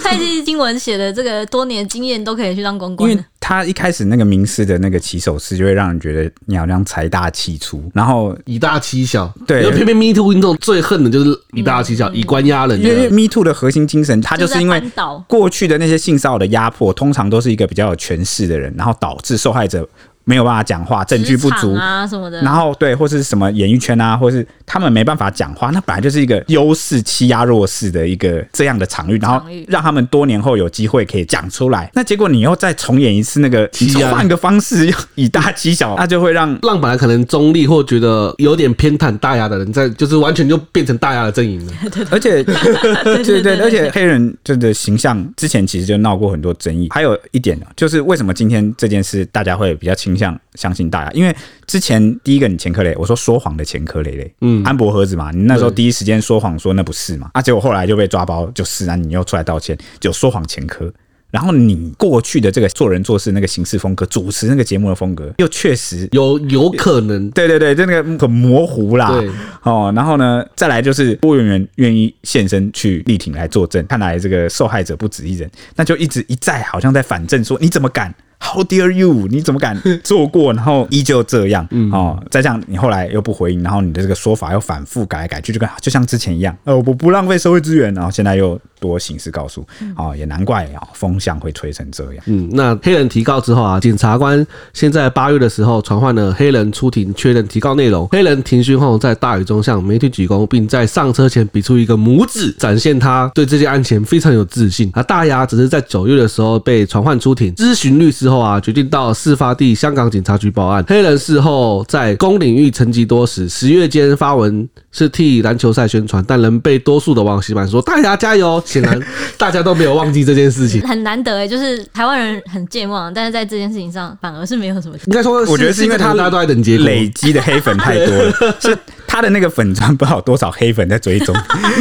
[0.00, 1.12] 蔡西经文写的。
[1.12, 9.32] 这个多年经验都可以去当公关，因为他一开始那个名师的那个起手式，就会让人觉得你好像财大气粗，然后以大欺小。
[9.46, 12.80] 对，因为偏偏 Me Too 运动最恨的就是以大欺小，嗯、以官压人。
[12.80, 14.82] 因为 Me Too 的核心精神，它就是因为
[15.26, 19.88] 过去的那些性骚扰的压迫，通常都是一个比较有权势的人，然后导致受害者。
[20.28, 31.90] 没有办法讲话，证据不足啊什么的，然后对，或是什么演艺圈啊，或是他们没办法讲话，那本来就是一个优势欺压弱势的一个这样的场域，然后让他们多年后有机会可以讲出来。
[31.94, 33.66] 那结果你又再重演一次那个，
[34.12, 41.72] 换个方式以大欺小，那就会让让本来可能中立或觉得有点偏袒大牙的人，在就是完全就变成大牙的阵营了。
[42.12, 46.88] 而且对对，而且黑人这个形象之前其实就闹过很多争议。
[46.90, 50.17] 还有一点就是为什么今天这件事大家会比较清。
[50.18, 51.34] 像相信大家，因为
[51.66, 60.92] 之前第一个你前科雷，我说说谎的前科雷雷，嗯，安博盒子嘛，你那时候第一时间说谎说那不是嘛，啊，结果后来就被抓包，就是啊，你又出来道歉，就说谎前科。
[61.30, 69.28] 然后你过去的这个做人做事那个行事风格，主持那个节目的风格，又确实有有可能，对对对，就那个很模糊啦，对，
[69.62, 79.26] 哦，然后呢，再来就是郭源源愿意现身去力挺来作证，看来这个受害者不止一人，那就一直一再好像在反证说你怎么敢？How dare you？
[79.28, 80.52] 你怎么敢 做过？
[80.52, 92.24] 然后依旧这样，嗯、哦，再这样，你后来又不回应，然后你的这个说法又反复改来改去，就跟就像之前一样，呃，我不浪费社会资源，然后现在又多刑事告诉，哦，也难怪啊，风向会吹成这样。
[92.26, 98.06] 嗯，那黑人提告之后啊，检察官现在八月的时候传唤了黑人出庭确认提告内容。
[98.08, 104.90] 黑人庭讯后，在大雨中向媒体鞠躬，并在上车前比出一个拇指，展现他对这件案情非常有自信。
[104.94, 108.27] 而大牙只是在九月的时候被传唤出庭，咨询律师。
[108.28, 110.84] 后啊，决定到事发地香港警察局报案。
[110.86, 118.60] 黑人事后在公领域沉寂多时，十月间发文是替篮球赛宣传，但仍被多数的网友们说“大牙加油”。
[118.66, 119.00] 显然
[119.38, 124.96] 大家都没有忘记这件事情，很难得哎，就是台湾人很健忘，但是在这件事情上反而是没有什么。
[125.06, 128.32] 应该说，我觉得是因为他大家都在等结果，累积的黑粉太多了。
[128.58, 128.76] 是。
[129.10, 131.34] 他的那个粉砖不知道有多少黑粉在追踪，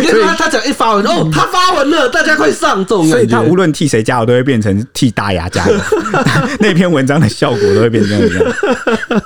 [0.10, 3.06] 所以他只要一发文，哦，他发文了，大家快上这种。
[3.06, 5.78] 所以他无论替谁加油，都会变成替大牙加油。
[6.60, 8.54] 那篇文章的效果都会变成这样。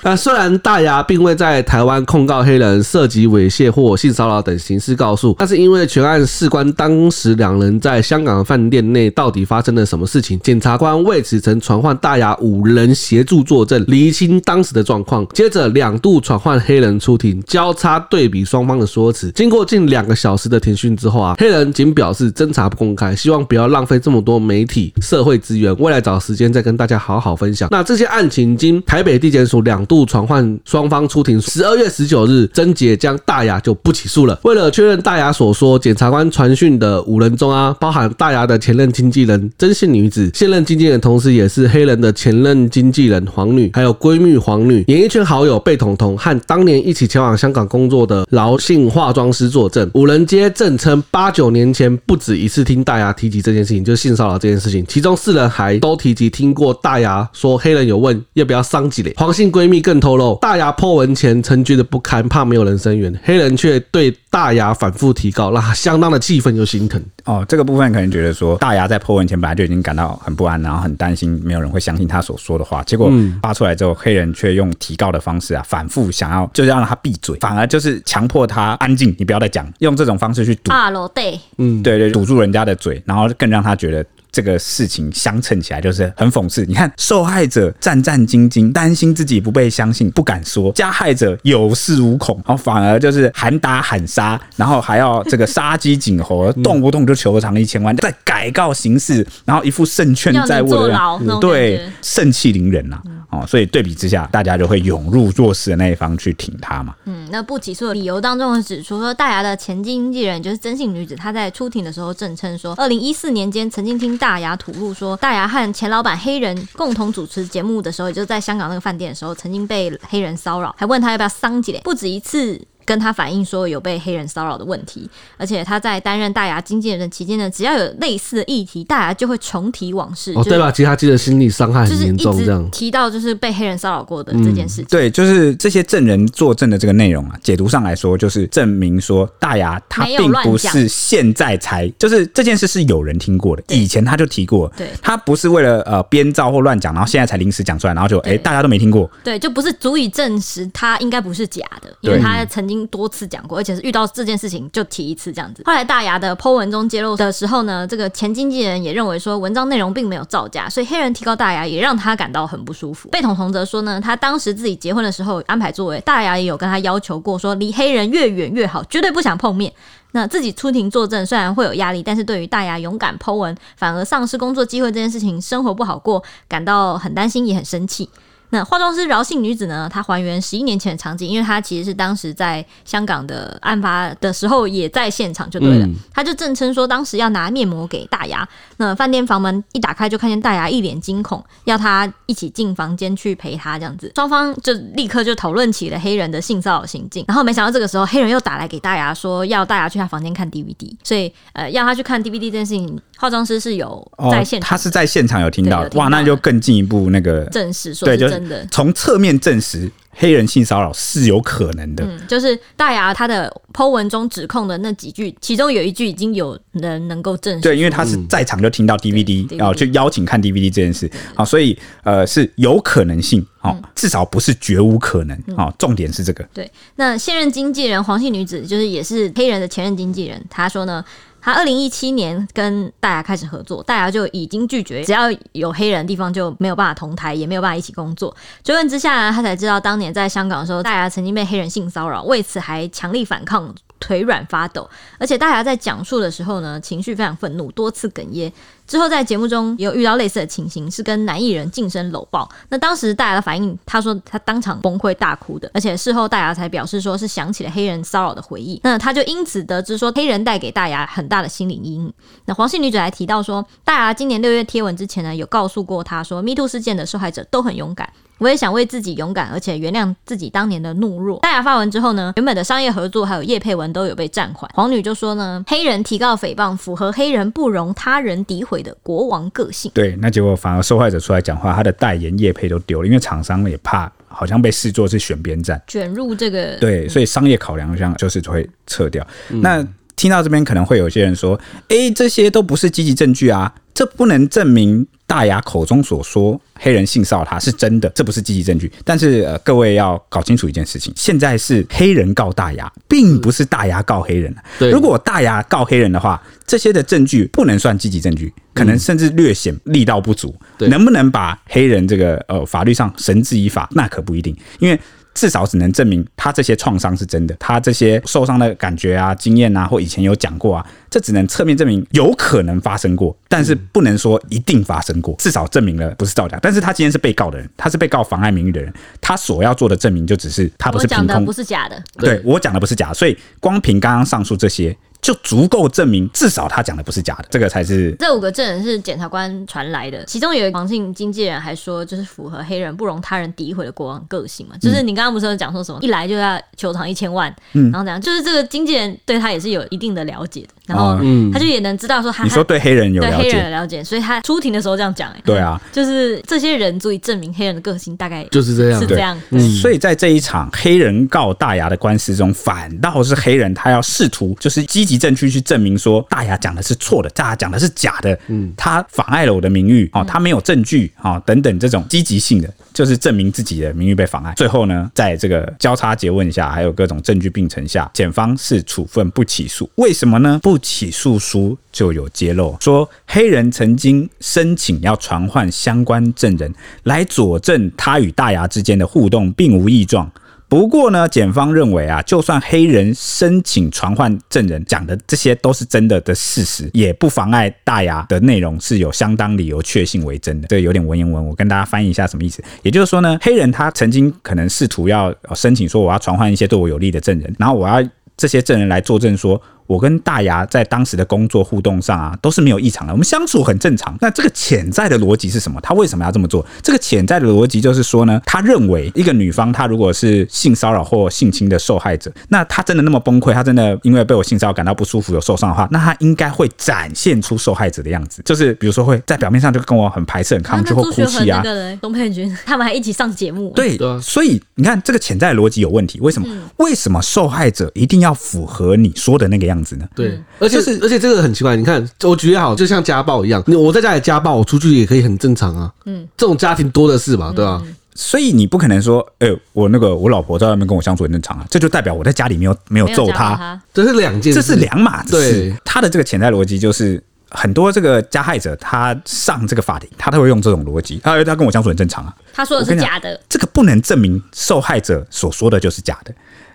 [0.01, 15.25] 那虽然大牙并未在台湾控告黑人涉及猥亵或性骚扰等刑事告诉，但是因为全案事关当时两人在香港饭店内到底发生了什么事情，检察官为此曾传唤大牙五人协助作证，厘清当时的状况。
[15.33, 19.31] 接着两度传唤黑人出庭，交叉对比双方的说辞。
[19.31, 27.69] 经过近两个小时的庭讯之后啊，黑人仅表示侦查不公开，希望不要浪费这么多媒体社会资源，未来找时间再跟大家好好分享。
[27.71, 34.39] 那这些案情经台北地检署两度传唤双方出庭，十二月十九日侦结将大雅就不起诉了。
[34.43, 49.89] 为了确认大牙所说，检察官传讯的五人中啊，包含大牙的前任经纪人真姓女子，现任经纪人同时也是黑人的前任经纪人黄女，还有闺蜜黄女，演艺圈好友贝彤彤和当年一起前往香港工作的劳姓化妆师作证。
[49.93, 54.85] 五人皆证称八九年前不止一次听大牙提及这件事情，就是性骚扰这件事情。
[54.87, 59.13] 其中四人还都提及听过大牙说黑人有问要不要桑几嘞。
[59.17, 67.01] 黄姓闺蜜更透露，大牙破文前曾觉得不堪，怕没有人声援，黑人却对大牙反复提告，让他相当的气愤又心疼。
[67.25, 73.11] 哦，这个部分可能觉得说大牙在 po 文前本来就已经感到很不安，然后很担心没有人会相信他所说的话，结果
[73.41, 80.71] 发出来之后，黑人却用提告的方式啊，反复想要就是要让他闭嘴，反而就是强迫他安静，你不要再讲，用这种方式去堵。
[80.71, 84.05] 啊，罗对，嗯，对对，堵住人家的嘴，然后更让他觉得。
[84.31, 86.65] 这个事情相称起来就是很讽刺。
[86.65, 103.20] 你看，受害者战战兢兢，担心自己不被相信，不敢说；加害者有恃无恐，然后反而就是喊打喊杀，然后还要这个杀鸡儆猴，动不动就求偿一千万，再改告刑事，然后一副胜券在握的样子，对，盛气凌人呐、啊。
[103.31, 106.93] 哦，所以对比之下，大家就会涌入弱势的那一方去挺他嘛。
[107.05, 122.61] 嗯，那不起诉的理由当中指出说，大牙的前经纪人就是曾姓女子，她在出庭的时候证称说，二零一四年间曾经听大牙吐露说，大牙和前老板黑人共同主持节目的时候，也就在香港那个饭店的时候，曾经被黑人骚扰，还问他要不要桑姐，不止一次。
[122.85, 130.33] 跟他反映说有被黑人骚扰的问题，而且他在担任大牙经纪人的期间呢，只要有类似的议题，大牙就会重提往事。
[130.35, 130.71] 哦，对吧？
[130.71, 134.85] 其实他记得心理伤害很严重，这样提到就是被黑人骚扰过的这件事情。
[134.85, 144.71] 对，就是这些证人作证的这个内容啊，解读上来说，就是证明说大牙他并不是现在才，就是这件事是有人听过的，以前他就提过。
[144.75, 149.09] 对，他不是为了呃编造或乱讲，然后现在才临时讲出来，然后就哎大家都没听过。
[149.23, 155.61] 对，就不是足以证实他应该不是假的，因为他曾经多次讲过，而且是遇到这件事情就提一次这样子。
[155.65, 163.09] 后来大牙的 po 文中揭露的时候呢，这个前经纪人也认为说文章内容并没有造假，所以黑人提高大牙也让他感到很不舒服。
[163.09, 169.71] 贝彤彤则说呢，他当时自己结婚的时候安排座位，大牙也有跟他要求过，说离黑人越远越好，绝对不想碰面。
[170.13, 178.09] 那自己出庭作证虽然会有压力，但是对于大牙勇敢 po 文反而丧失工作机会这件事情，生活不好过，感到很担心也很生气。
[178.51, 179.89] 那化妆师饶姓女子呢？
[179.91, 185.87] 她还原十一年前的场景，因为她其实是当时在香港的案发的时候也在现场，就对了。
[186.13, 194.11] 她、嗯、就证称说，当时要拿面膜给大牙，那饭店房门一打开，就看见大牙一脸惊恐，要他一起进房间去陪她这样子。
[194.15, 197.23] 双方就立刻就讨论起了黑人的性骚扰行径。
[197.27, 208.65] 然后没想到这个时候，黑人又打来给大牙说，要大牙去他房间看 DVD，所以呃，要他去看 DVD 这件事情，化妆师是有在现场、哦，他是在现场有听到，哇，那就更进一步那个证实说是真的。
[208.71, 212.03] 从侧面证实黑人性骚扰是有可能的。
[212.03, 217.61] 嗯，就是大牙他的 po 文中指控的那几句，其中有一句已经有人能够证实。
[217.61, 226.43] 对，因为他是在场就听到 DVD，然后去邀请看 DVD 这件事，啊，所以呃是有可能性，好，至少不是绝无可能，啊，重点是这个。
[226.53, 231.03] 对，那现任经纪人黄姓女子，就是也是黑人的前任经纪人，她说呢。
[231.41, 238.35] 他二零一七年跟大牙开始合作，大牙就已经拒绝，只要有黑人的地方就没有办法同台，也没有办法一起工作。
[238.63, 243.73] 追问之下，他才知道当年在香港的时候，大牙曾经被黑人性骚扰，为此还强力反抗。
[244.03, 248.51] 腿软发抖，而且大牙在讲述的时候呢，情绪非常愤怒，多次哽咽。
[248.91, 252.49] 之后在节目中也有遇到类似的情形，是跟男艺人近身搂抱。
[252.67, 258.81] 那当时大牙的反应，他说他当场崩溃大哭的，而且事后大牙才表示说是想起了黑人骚扰的回忆。
[258.83, 262.13] 那他就因此得知说黑人带给大牙很大的心理阴影。
[262.43, 268.09] 那黄姓女子还提到说，大牙今年六月贴文之前呢，有告诉过他说，MeToo 事件的受害者都很勇敢。
[268.39, 271.37] 我也想为自己勇敢，而且原谅自己当年的懦弱。
[271.41, 274.67] 大牙发文之后呢，原本的商业合作还有叶佩文都有被暂缓。
[274.73, 279.91] 黄女就说呢，黑人提告诽谤符合黑人不容他人诋毁的国王个性。
[279.93, 284.11] 对，那结果反而受害者出来讲话，他的代言业配都丢了，因为厂商也怕。
[284.33, 289.27] 好像被视作是选边站，卷入这个对，所以商业考量上就是会撤掉。
[289.49, 298.91] 嗯、那听到这边可能会有些人说：“哎、欸，这些都不是积极证据啊，这不能证明。”大牙口中所说黑人性骚扰他是真的，这不是积极证据。
[299.05, 304.53] 但是呃，各位要搞清楚一件事情：现在是黑人告大牙，并不是大牙告黑人。
[304.91, 310.53] 如果大牙告黑人的话，这些的证据不能算积极证据，可能甚至略显力道不足。
[310.79, 314.99] 能不能把黑人这个呃法律上绳之以法，那可不一定，因为。
[315.33, 325.35] 至少只能证明他这些创伤是真的，他这些受伤的感觉啊、经验啊，或以前有讲过啊，这只能侧面证明有可能发生过，但是不能说一定发生过。
[325.37, 326.59] 至少证明了不是造假。
[326.61, 332.01] 但是他今天是被告的人，他是被告妨碍名誉的人，他所要做的证明就只是他不是凭空，不是假的。
[332.17, 334.95] 对，我讲的不是假的，所以光凭刚刚上述这些。
[335.21, 338.15] 就足够证明，至少他讲的不是假的，这个才是。
[338.19, 344.75] 这五个证人是检察官传来的，其中有一个黄姓经纪人还说，就是符合黑人不容他人诋毁的国王个性嘛。
[344.81, 348.19] 就是你刚刚不是有讲说什么，一来就要求偿一千万，嗯，然后怎样？
[348.19, 351.17] 就是这个经纪人对他也是有一定的了解的，然后
[351.53, 359.39] 他就也能知道说他，你说对黑人有了解，对黑人的了解，所以他出庭的时候这样讲，哎，对啊，就是这些人足以证明黑人的个性大概就是这样，是这样。
[359.51, 365.91] 嗯，所以在这一场黑人告大牙的官司中，反倒是黑人他要试图就是积极证据去证明。
[366.01, 374.51] 说大牙讲的是错的，大牙讲的是假的，嗯，他妨碍了我的名誉，哦，他没有证据，哦，等等这种积极性的，就是证明自己的名誉被妨碍。
[374.55, 379.87] 最后呢，在这个交叉诘问下，还有各种证据并存下，检方是处分不起诉。
[379.95, 380.59] 为什么呢？
[380.63, 390.31] 不起诉书就有揭露，说黑人曾经申请要传唤相关证人来佐证他与大牙之间的互动并无异状。
[390.71, 400.69] 不过呢，检方认为啊，就算黑人申请传唤证人讲的这些都是真的的事实，也不妨碍大牙的内容是有相当理由确信为真的。
[400.69, 402.63] 这有点文言文，我跟大家翻译一下什么意思。
[402.83, 408.01] 也就是说呢，黑人他曾经可能试图要申请说我要传唤一些对我有利的证人，然后我要
[408.37, 409.61] 这些证人来作证说。
[409.91, 414.15] 我跟大牙在当时的工作互动上啊，都是没有异常的，我们相处很正常。
[414.21, 415.81] 那这个潜在的逻辑是什么？
[415.81, 416.65] 他为什么要这么做？
[416.81, 431.61] 这个潜在的逻辑就是说呢，他认为一个女方她如果是性骚扰或性侵的受害者，那她真的那么崩溃，她真的因为被我性骚扰感到不舒服有受伤的话，那她应该会展现出受害者的样子，就是比如说会在表面上就跟我很排斥、很抗拒或哭泣啊。
[431.99, 436.19] 东佩君他们还一起上节目，对，所以你看这个潜在的逻辑有问题。
[436.21, 436.47] 为什么？
[436.77, 439.97] 为什么受害者一定要符合你说的那个样子？
[440.15, 445.91] 对，而且是而且这个很奇怪，你看，我觉得好，就像家暴一样，我在家里家暴，我出去也可以很正常啊。
[446.05, 447.81] 嗯，这种家庭多的是嘛，对吧？
[448.13, 455.73] 所以你不可能说，哎，我那个我老婆在外面跟我相处很正常啊，这就代表我在家里没有没有揍她，这是两件，这是两码子事。
[455.85, 462.35] 他的这个潜在逻辑就是，很多这个加害者他上这个法庭，他都会用这种逻辑，他他跟我相处很正常啊。
[462.53, 466.33] 他说的是假的，这个不能证明受害者所说的就是假的。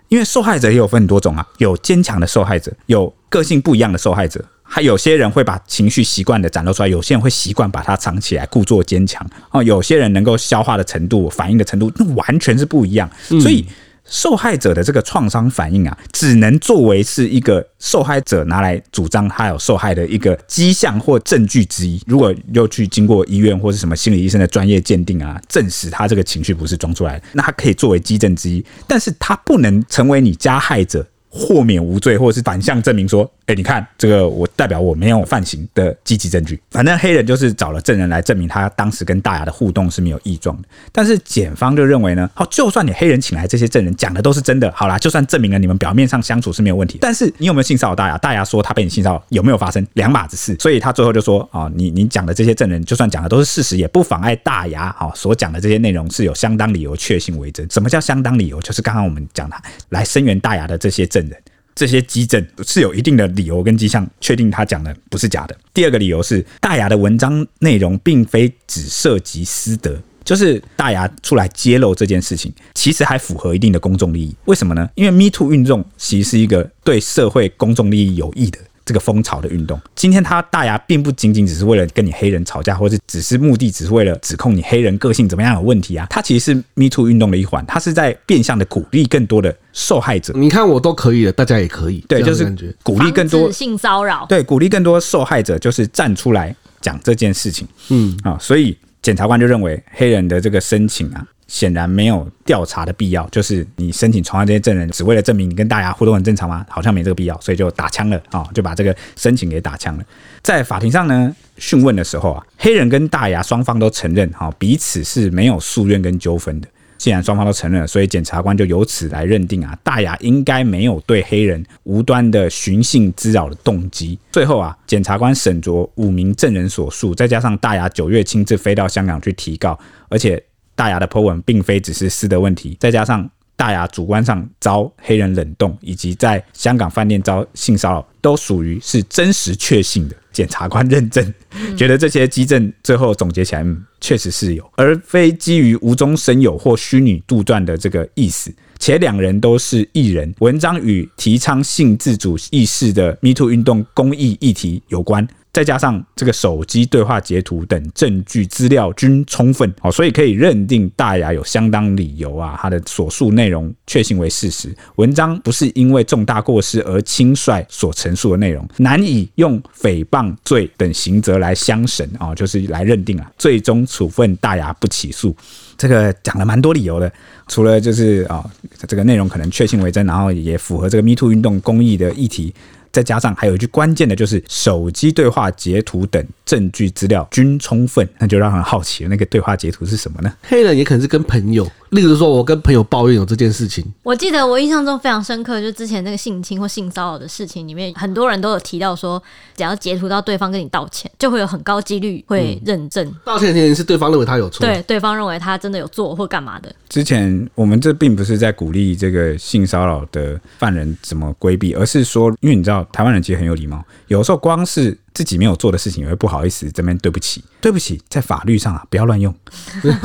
[0.08, 9.62] 因为受害者也有分很多种啊，有坚强的受害者，有个性不一样的受害者，还有些人会把情绪习惯的展露出来，有些人会习惯把它藏起来，故作坚强哦。
[9.62, 13.66] 有些人能够消化的程度、反应的程度，那完全是不一样，所以。
[14.08, 22.00] 受害者的这个创伤反应啊，只能作为是一个受害者拿来主张他有受害的一个迹象或证据之一。
[22.06, 31.06] 如果又去经过医院或是什么心理医生的专业鉴定啊，证实他这个情绪不是装出来的，那他可以作为基证之一，但是他不能成为你加害者。
[31.28, 36.60] 豁免无罪，或者是反向证明说，哎、你看这个，我代表我没有犯行的积极证据。
[36.72, 40.68] 反正黑人就是找了证人来证明他当时跟大牙的互动是没有异状的。
[40.90, 48.18] 但是检方就认为呢，好，就算你黑人请来这些证人讲的都是真的，好啦，就算证明了你们表面上相处是没有问题，但是你有没有性骚扰大牙？
[48.18, 49.86] 大牙说他被你性骚扰，有没有发生？
[49.94, 50.56] 两码子事。
[50.58, 57.64] 所以他最后就说，啊，你你讲的这些证人，就算讲的都是事实，也不妨碍大牙好所讲的这些内容是有相当理由确信为真。
[57.70, 58.60] 什么叫相当理由？
[58.60, 59.56] 就是刚刚我们讲的
[59.90, 61.40] 来声援大牙的这些证人。
[61.76, 65.56] 这些迹证是有一定的理由跟迹象，确定他讲的不是假的。
[65.74, 74.34] 第二个理由是，大牙的文章内容并非只涉及私德，就是大牙出来揭露这件事情，其实还符合一定的公众利益。
[74.46, 74.88] 为什么呢？
[74.94, 78.58] 因为 Me Too 运动其实是一个对社会公众利益有益的。
[78.86, 86.06] 这个风潮的运动，今天他大牙并不仅仅只是为了跟你黑人吵架，或者只是目的只是为了指控你黑人个性怎么样有问题啊？
[86.08, 90.32] 他其实是 Me Too 运动的一环，他是在变相的鼓励更多的受害者。
[90.36, 92.44] 你看我都可以了，大家也可以，对，就是
[92.84, 97.66] 鼓励更多性骚扰，对，鼓励更多受害者就是站出来讲这件事情。
[97.88, 101.26] 嗯啊，所以检察官就认为黑人的这个申请啊。
[101.46, 106.66] 显然没有调查的必要，就是你申请传唤这些证人，只为了证明你跟大牙互动很正常吗？
[106.68, 110.04] 好像没这个必要，所以就打枪了啊，就把这个申请给打枪了。
[110.42, 124.18] 在法庭上呢，讯问的时候啊，黑人跟大牙双方都承认哈，彼此是没有宿怨跟纠纷的既然双方都承认了，所以检察官就由此来认定啊，大牙应该没有对黑人无端的寻衅滋扰的动机。
[124.32, 129.78] 最后啊，检察官审酌五名证人所述，再加上大牙九月亲自飞到香港去提告，
[130.08, 130.42] 而且
[130.76, 140.14] 大牙的 po 文并非只是私德问题，再加上大牙主观上遭黑人冷冻，以及在香港饭店遭性骚扰，都属于是真实确信的。
[140.30, 141.32] 检察官认证，
[141.78, 148.52] 觉得这些基证最后总结起来，嗯，确实是有，而非基于无中生有或虚拟杜撰的这个意思。
[148.78, 155.26] 且两人都是艺人，文章与提倡性自主意识的 MeToo 运动公益议题有关。
[155.56, 164.68] 再加上这个手机对话截图等证据资料均充分，哦，所以可以认定大牙有相当理由啊，他的所述内容确信为事实。
[164.96, 175.34] 文章不是因为重大过失而轻率所陈述的内容，难以用诽谤罪等刑责来相审啊，就是来认定啊，最终处分大牙不起诉。
[175.78, 177.10] 这个讲了蛮多理由的，
[177.48, 178.44] 除了就是啊，
[178.86, 182.52] 这个内容可能确信为真，然后也符合这个 MeToo 运动公益的议题。
[182.96, 190.32] 再加上还有一句关键的，就是手机对话截图等证据资料均充分，那就让人好奇了，那个对话截图是什么呢？
[190.40, 191.70] 黑人也可能是跟朋友。
[191.90, 199.22] 例如说，我跟朋友抱怨有这件事情，我记得我印象中非常深刻，就之前那个性侵或性骚扰的事情里面，很多人都有提到说，
[199.56, 203.14] 只要截图到对方跟你道歉，就会有很高几率会认证。
[203.24, 206.74] 道歉的原因是对方认为他有错，对，对方认为他真的有做或干嘛的。
[206.88, 214.96] 之前我们这并不是在鼓励这个性骚扰的犯人怎么规避，而是说，因为你知道台湾人其实很有礼貌，有时候光是。
[215.16, 219.34] 自己没有做的事情也会不好意思这边对不起，对不起，在法律上啊不要乱用，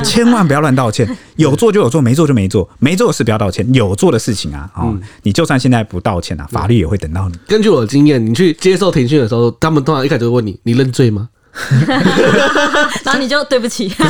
[0.05, 1.05] 千万不要乱道歉。
[1.36, 3.68] 有做就有做，没做就没做，没做的事不要道歉。
[3.74, 7.38] 有做的事情啊，哦，你就算现在不道歉啊，法律也会等到你。
[7.45, 11.28] 根据我的经验，你去接受庭讯的时候，他们通常一开始会问你：你认罪吗？
[13.03, 13.93] 然后你就对不起。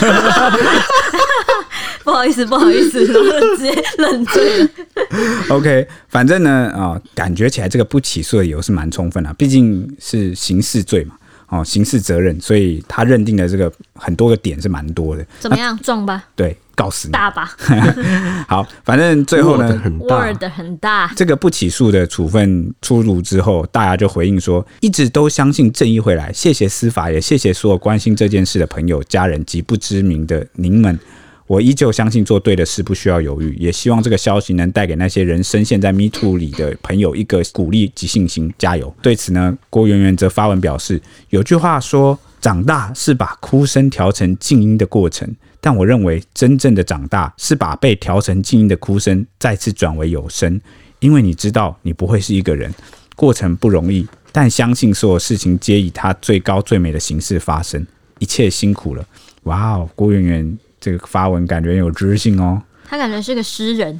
[2.03, 4.69] 不好意思，不好意思，然后直接认罪。
[5.49, 11.15] OK，反正呢，啊、哦，感觉起来这个不起诉的理由是蛮充分的，毕竟是刑事罪嘛，
[11.49, 15.25] 哦，刑事责任，所以他认定的这个很多个点是蛮多的。
[15.39, 16.23] 怎么样，撞吧？
[16.35, 17.51] 对，告死你，大吧？
[18.47, 21.11] 好，反正最后呢，word 很大。
[21.15, 30.97] 这个不起诉的处分出炉之后，大家就回应说，一直都相信正义会来，谢谢司法，也谢谢所有关心这件事的朋友、家人及不知名的您们。
[31.47, 38.95] 我依旧相信做对的事不需要犹豫，也希望这个消息能带给那些人深陷在 Me Too 里的朋友一个鼓励及信心，加油！
[39.01, 45.29] 对此呢，郭圆圆则发文表示，有句话说，长大是把哭声调成静音的过程，
[45.59, 50.61] 但我认为真正的长大是把被调成静音的哭声再次转为有声，
[50.99, 52.73] 因为你知道你不会是一个人，
[53.17, 57.85] 过程不容易，但相信所有事情皆以它最高最美的形式发生，
[58.19, 59.05] 一切辛苦了，
[59.43, 60.57] 哇哦，郭圆圆。
[60.81, 63.97] 这个发文感觉有知性哦，她感觉是个诗人，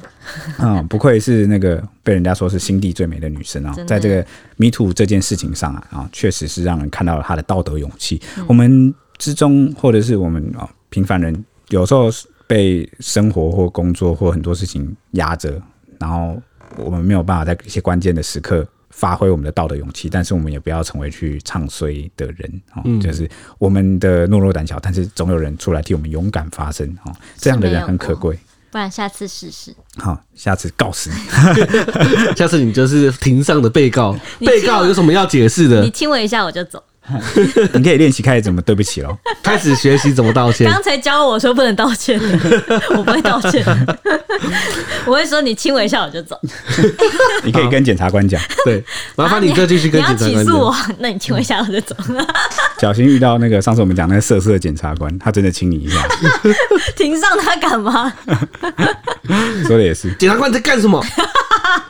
[0.58, 4.16] 嗯，不愧是那个被人家说是心地最美的女生啊，在这个
[4.56, 8.20] Me Too 这件事情上啊，啊，确实是让人看到了她的道德勇气。
[8.36, 12.10] 嗯、我们之中，或者是我们啊平凡人，有时候
[12.46, 15.62] 被生活或工作或很多事情压着，
[15.98, 16.36] 然后
[16.76, 18.66] 我们没有办法在一些关键的时刻。
[18.92, 22.82] 发挥我们的道德勇气，但是我们也不要成为去唱衰的人哦。
[22.84, 23.28] 嗯、就是
[23.58, 27.12] 我们的懦弱胆小，但是总有人出来替我们勇敢发声哦。
[27.36, 28.38] 这样的人很可贵。
[28.70, 29.74] 不然下次试试。
[29.96, 31.16] 好，下次告死你。
[32.34, 35.82] 下次你就是庭上的被告， 被告有什么要解释的？
[35.82, 36.82] 你亲我一下，我就走。
[37.74, 40.70] 你可以练习开始怎么对不起喽，开始学习怎么道歉。
[40.70, 43.64] 刚才教我说不能道歉的， 我不会道歉。
[45.04, 46.38] 我会说你亲我一下我就走。
[47.42, 48.82] 你可以跟检察官讲，对，
[49.16, 50.28] 麻烦你再继续跟检察官讲。
[50.28, 51.96] 你要起诉我，那你亲我一下我就走。
[52.78, 56.00] 小心遇到那个上次我们讲那个色色的检察官，他真的亲你一下。
[56.96, 58.12] 庭上他敢吗？
[59.66, 60.12] 说的也是。
[60.14, 61.04] 检察官在干什么？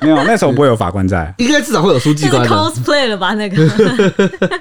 [0.01, 2.47] 没有，那时候不会有法官在，应该至少会有书记官。
[2.49, 3.35] cosplay 了吧？
[3.35, 4.61] 那个。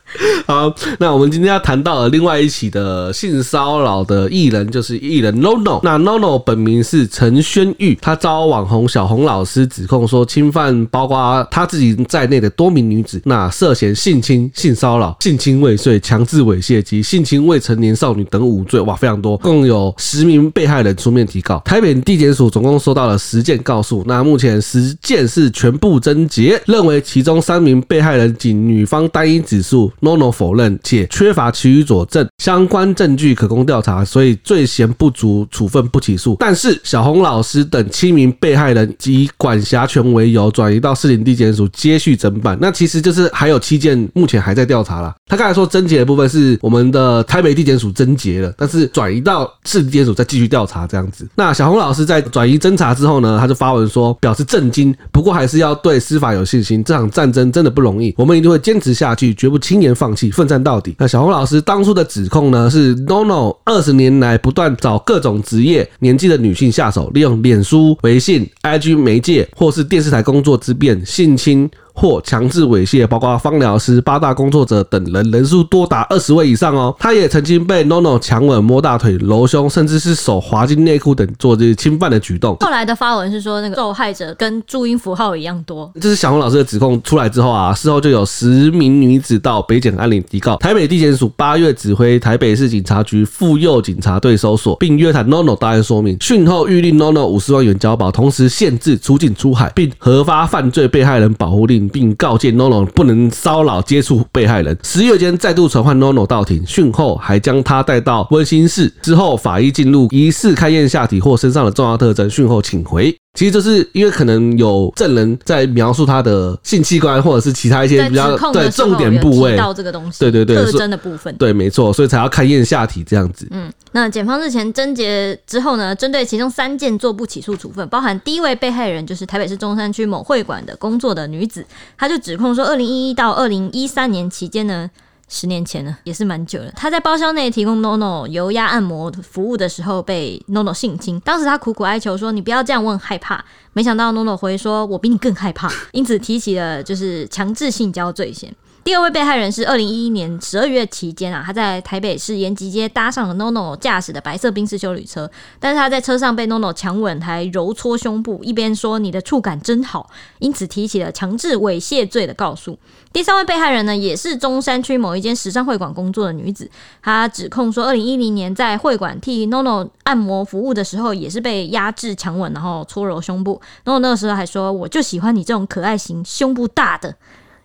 [0.45, 5.79] 好，那我们今天要谈到了另外一起的性骚扰的艺人，就是艺人 NONO。
[5.83, 21.59] 那 NONO 本名是陈轩玉，他遭网红小红老师指控说侵犯包括他自己在内的多名女子，那涉嫌性侵、性骚扰、性侵未遂、强制猥亵及性侵未成年少女等五罪，哇，非常多，共有十名被害人出面提告。
[21.63, 29.91] 台北地检署总共收到了十件告诉，那目前十件是全部侦结，认为其中三名被害人仅女方单一指数。
[30.01, 36.35] NONO 否认，且缺乏其余佐证，相关证据可供调查，所以罪嫌不足，处分不起诉。
[36.39, 42.57] 但是小红老师等七名被害人以管辖权为由，转移到士林地检署接续侦办。
[42.61, 45.15] 那其实就是还有七件目前还在调查啦。
[45.27, 51.27] 他刚才说侦结的部分是我们的台北地检署侦结了，但是转移到士林地检署再继续调查这样子。
[51.35, 56.83] 那小红老师在转移侦查之后呢，他就发文说表示震惊，不过还是要对司法有信心。
[56.83, 60.95] 这场战争真的不容易，我们一定会坚持下去，绝不轻言放弃，奋战到底。
[60.97, 71.69] 那小红老师当初的指控呢，是 NONO 二十年来不断找各种职业、年纪的女性下手，利用脸书、微信、IG 媒介或是电视台工作之便性侵。
[72.01, 76.95] 或强制猥亵，包括芳疗师、八大工作者等人，人数多达二十位以上哦。
[76.97, 82.57] 他也曾经被 NONO 强吻、摸大腿、揉胸，甚至是手滑进内裤等做这些侵犯的举动。
[82.61, 85.91] 后来的发文是说，那个受害者跟注音符号一样多。
[86.01, 101.90] 这是小红老师的指控出来之后啊，事后就有十名女子到北检安林提告，台北地检署八月指挥台北市警察局妇幼警察队搜索，并约谈 NONO 答案说明，讯后预令 NONO 五十万元交保，同时限制出境出海，并核发犯罪被害人保护令。
[101.91, 104.75] 并告诫 NONO 不能骚扰接触被害人。
[104.83, 108.91] 十月间再度传唤 NONO 到庭，讯后还将他带到温馨室。
[109.01, 113.15] 之后法医进入，疑似勘验下体或身上的重要特征，讯后请回。
[113.33, 123.47] 其实就是因为可能有证人在描述他的性器官，或者是其他一些比较对重点部位到这个东西，对对对，特征的部分，对，没错，所以才要勘验下体这样子。
[123.51, 131.65] 嗯，那检方日前侦结之后呢，针对其中三件做不起诉处分，包含第一位被害人就是台北市中山区某会馆的工作的女子，
[131.97, 134.89] 她就指控说，二零一一到二零一三年期间呢。
[135.33, 136.69] 十年前了，也是蛮久了。
[136.75, 141.17] 他在包厢内提供 NONO 油压按摩服务的时候，被 NONO 性侵。
[141.21, 148.53] 当时他苦苦哀求说：“你不要这样，问害怕。”没想到 NONO 回说：“我比你更害怕。”因此提起了就是强制性交罪嫌。
[148.83, 155.29] 第二位被害人是二零一一年十二月期间啊，他在台北市延吉街搭上了 NONO 驾驶的白色宾士休旅车，
[155.59, 160.09] 但是他在车上被 NONO 强吻，还揉搓胸部，一边说你的触感真好，
[160.39, 162.75] 因此提起了强制猥亵罪的告诉。
[163.13, 166.67] 第三位被害人呢，也是中山区某一间时尚会馆工作的女子，
[167.03, 173.61] 她指控说，二零一零年在会馆替 NONO 按摩服务的时候，也是被压制强吻，然后搓揉胸部。
[173.85, 177.15] NONO 那个时候还说，我就喜欢你这种可爱型、胸部大的。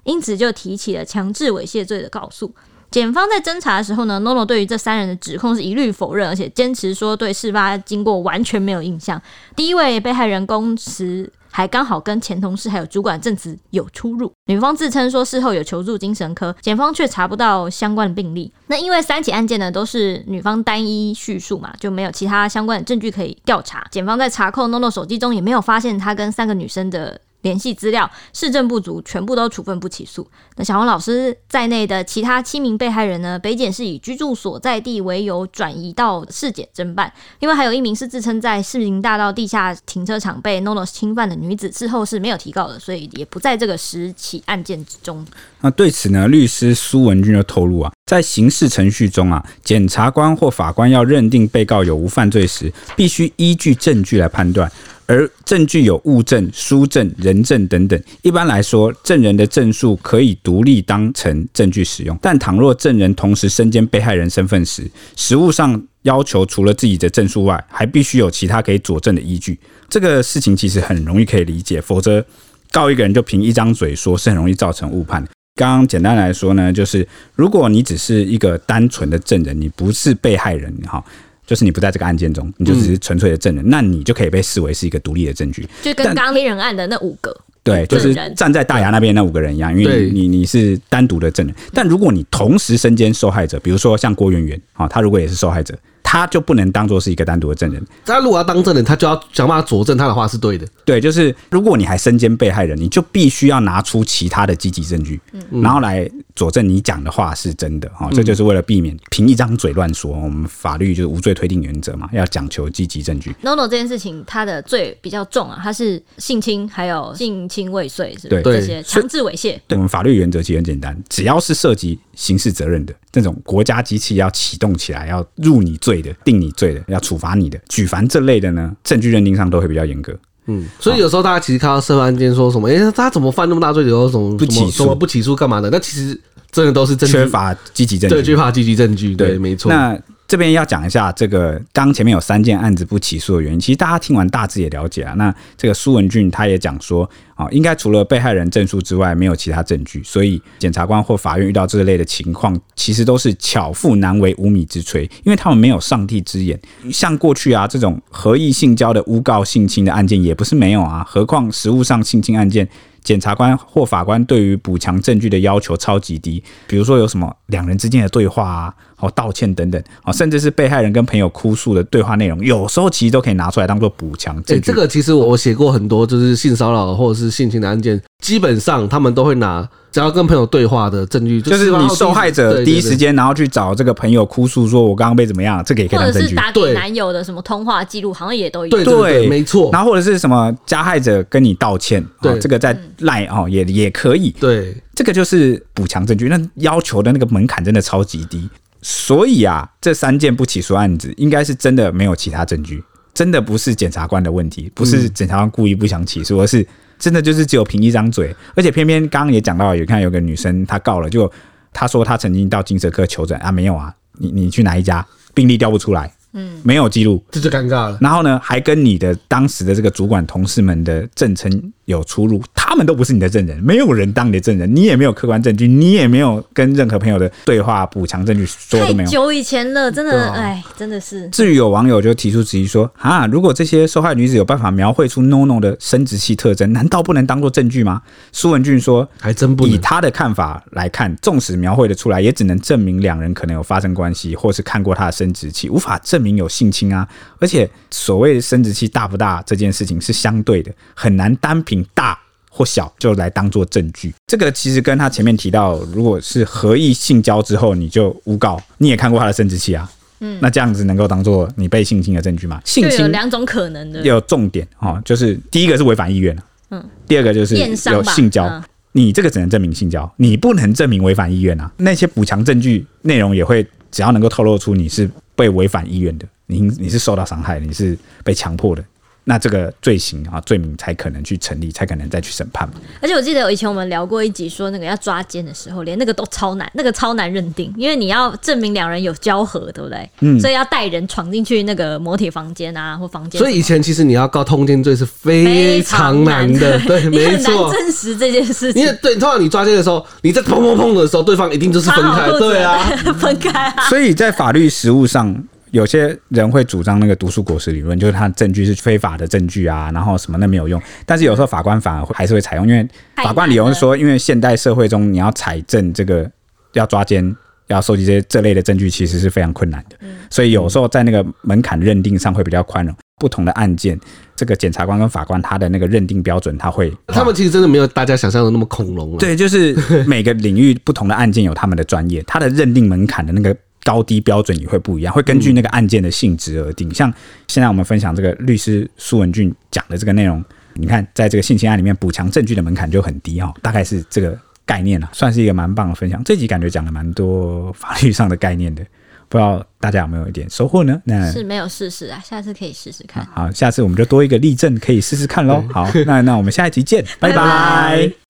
[0.07, 2.50] 因此就提起了强制猥亵罪的告诉。
[2.88, 9.20] 检方在侦查的时候呢，NONO 对于这三人的指控是一律否认，而且坚持说对事发经过完全没有印象。
[9.57, 14.32] 第一位被害人供词还刚好跟前同事还有主管证词有出入。
[14.46, 18.50] 女方自称说事后有求助精神科，检方却查不到相关的病历。
[18.68, 23.84] 那因为三起案件呢都是女方单一叙述嘛，就没有其他相关的证据可以调查。
[23.90, 27.20] 检方在查扣 NONO 手机中也没有发现他跟三个女生的。
[27.47, 30.26] 联系资料，市政不足，全部都处分不起诉。
[30.57, 33.38] 那小红老师在内的其他七名被害人呢？
[33.38, 37.12] 北检是以居住所在地为由转移到市检侦办。
[37.38, 45.24] 另外还有一名是自称在市民大道地下停车场被 NONO 侵犯的女子，事后是没有提告的，所以也不在这个十起案件之中。
[45.61, 54.70] 那对此呢，律师苏文俊就透露啊，在刑事程序中啊，检察官或法官要认定被告有无犯罪时，必须依据证据来判断。
[55.07, 58.00] 而证据有物证、书证、人证等等。
[58.22, 62.18] 一般来说，证人的证述可以独立当成证据使用。
[62.20, 69.59] 但倘若证人同时身兼被害人身份时，实务上要求除了自己的证述外，还必须有其他可以佐证的依据。
[69.88, 72.24] 这个事情其实很容易可以理解，否则
[72.72, 75.24] 告一个人就凭一张嘴说，是很容易造成误判。
[75.54, 81.02] 刚刚简单来说呢，就是如果你只是一个单纯的证人，你不是被害人，哈。
[81.47, 91.55] 就是你不在这个案件中，你就只是纯粹的证人，嗯，那你就可以被视为是一个独立的证据，就跟刚刚猎人案的那五个对，就是站在大牙那边那五个人一样，因为你你是单独的证人。
[91.72, 95.74] 但如果你同时身兼受害者，比如说像郭媛媛啊，她如果也是受害者。
[96.07, 97.84] 他就不能当做是一个单独的证人。
[98.04, 100.64] 他如果要当证人，他就要想办法佐证他的话是对的。
[100.84, 107.88] 对，就是如果你还身兼被害人，你就必须要拿出其他的积极证据，嗯，然后来佐证你讲的话是真的。
[107.88, 110.12] 哈，这就是为了避免凭一张嘴乱说。
[110.12, 113.34] 我们法律就是无罪推定原则嘛，要讲求积极证据。
[113.42, 119.59] NONO 这件事情，他的罪比较重啊，他是性侵，还有性侵未遂，是对这些强制猥亵。
[119.66, 126.03] 对，我们法律原则其实很简单，只要是涉及刑事责任的这种国家机器要启动起来，要入你罪。
[126.03, 130.17] 的定你罪的，要处罚你的，举凡这类的呢，证据认定上都会比较严格。
[130.47, 135.69] 嗯，所以有时候大家其实看到涉案件说什么，哎、欸，他怎么犯那么大罪，有什么不起诉，不起诉干嘛的？
[135.71, 136.17] 那其实
[136.53, 139.17] 真的都是证据缺乏积极证据，对，缺乏积极证据。
[139.17, 139.73] 对，对没错。
[139.73, 139.99] 那
[140.29, 145.14] 这边要讲一下这个，刚前面有三件案子不起诉的原因，其实大家听完大致也了解啊。
[145.14, 156.59] 那这个苏文俊他也讲说，啊，应该除了被害人证书之外，没有其他证据，所以检察官或法院遇到这类的情况，其实都是巧妇难为无米之炊，因为他们没有上帝之眼。
[156.93, 162.68] 像过去啊这种合意性交的诬告性侵的案件，也不是没有啊，何况实务上性侵案件。
[163.05, 174.61] 检察官或法官对于补强证据的要求超级低，比如说有什么两人之间的对话啊，哦道歉等等，哦甚至是被害人跟朋友哭诉的对话内容，有时候其实都可以拿出来当做补强证据。
[174.61, 179.68] 这个其实我写过很多，就是性骚扰或者是性侵的案件，基本上他们都会拿。
[179.92, 186.20] 只要跟朋友对话的证据，就是你受害者第一时间，然后去找这个朋友哭诉，说我刚刚被怎么样，这个也可以当证据。
[186.20, 188.70] 或者是打给男友的什么通话记录，好像也都有。
[188.70, 189.70] 对对，没错。
[189.72, 194.30] 然后或者是什么加害者跟你道歉，对，这个在赖哦也也可以。
[194.38, 198.47] 对，这个就是补强证据，那要求的那个门槛真的超级低。
[198.89, 202.80] 所以啊，这三件不起诉案子，应该是真的没有其他证据，
[203.12, 206.64] 真的不是检察官的问题，不是检察官故意不想起诉，而是。
[206.99, 211.30] 真的就是只有凭一张嘴，而且偏偏刚刚也讲到，有看有个女生她告了，就
[211.70, 216.11] 她说她曾经到精神科求诊啊，没有啊，你你去哪一家病历调不出来。
[216.32, 217.99] 嗯，没有记录，这就尴尬了。
[218.01, 229.09] 然后呢，还跟你的当时的这个主管同事们的证称有出入，他们都不是你的证人，没有人当你的证人，你也没有客观证据，你也没有跟任何朋友的对话补强证据，说都没有。
[229.09, 231.28] 太久以前了，真的，哎，真的是。
[231.30, 238.03] 至于有网友就提出质疑说，啊，如果这些受害女子有办法描绘出 NONO 的生殖器特征，难道不能当做证据吗？
[238.32, 239.66] 苏文俊说，还真不。
[239.66, 247.07] 以他的看法来看，纵使描绘的出来，也只能证明两人可能有发生关系，或是看过他的生殖器，无法证明有性侵啊。
[247.41, 252.18] 而且，所谓的生殖器大不大这件事情是相对的，很难单凭大
[252.49, 254.14] 或小就来当做证据。
[254.27, 262.61] 这个其实跟他前面提到，如果是合意性交之后你就诬告，你也看过他的生殖器啊，嗯，那这样子能够当做你被性侵的证据吗？
[262.64, 266.37] 性侵有两种可能的，有重点哦，就是第一个是违反意愿，
[266.70, 268.62] 嗯，第二个就是有性交，嗯、
[268.93, 271.70] 你这个只能证明性交，你不能证明违反意愿啊。
[271.77, 276.27] 那些补强证据内容也会，只要能够透露出你是被违反意愿的。
[276.49, 278.83] 你你是受到伤害，你是被强迫的。
[279.29, 282.68] 那这个罪行啊，罪名才可能去成立，才可能再去审判。
[283.01, 290.09] 而且我记得以前我们聊过一集，说那个要抓奸的时候，连那个都超难，那个超难认定，因为你要证明两人有交合，对不对？
[290.20, 290.39] 嗯。
[290.39, 293.37] 所以要带人闯进去那个摩铁房间啊，或房间。
[293.37, 297.72] 所以以前其实你要告通奸罪是非常难的，对，没错。
[297.72, 298.81] 证实这件事情。
[298.81, 302.79] 因为对，通常你抓奸的时候，你在砰砰砰的时候，对方一定就是分开，对啊，
[303.18, 303.89] 分开啊。
[303.89, 305.37] 所以在法律实务上。
[305.73, 310.81] 有些人会主张那个毒树果实理论，就是他证据是非法的证据啊，然后什么那没有用。
[311.05, 316.31] 但是有时候法官反而还是会采用，因为法官理由是说，因为现代社会中你要采证这个
[316.73, 317.35] 要抓奸、
[317.67, 319.97] 要收集这些这类的证据，其实是非常困难的。
[320.31, 322.95] 所以有时候在那个门槛认定上会比较宽容。
[323.19, 323.99] 不同的案件，
[324.37, 329.17] 这个检察官跟法官他的那个认定标准，他会他们其实真的没有大家想象的那么恐龙。
[329.17, 329.75] 对，就是
[330.07, 333.57] 每个领域不同的案件有他们的专业，他的认定门槛的那个。
[333.87, 336.93] 高低标准也会不一样，会根据那个案件的性质而定。
[336.93, 337.12] 像
[337.47, 346.20] 现在我们分享这个律师苏文俊讲的这个内容，你看，在这个性侵案里面，补强证据的门槛就很低哦，大概是这个概念了，算是一个蛮棒的分享。
[346.24, 348.84] 这集感觉讲了蛮多法律上的概念的，
[349.28, 351.01] 不知道大家有没有一点收获呢？
[351.05, 353.24] 那是没有试试啊，下次可以试试看。
[353.32, 355.64] 好，下次我们就多一个例证可以试试看喽。
[355.72, 357.37] 好，那那我们下一集见，拜拜。
[357.39, 358.26] 拜拜。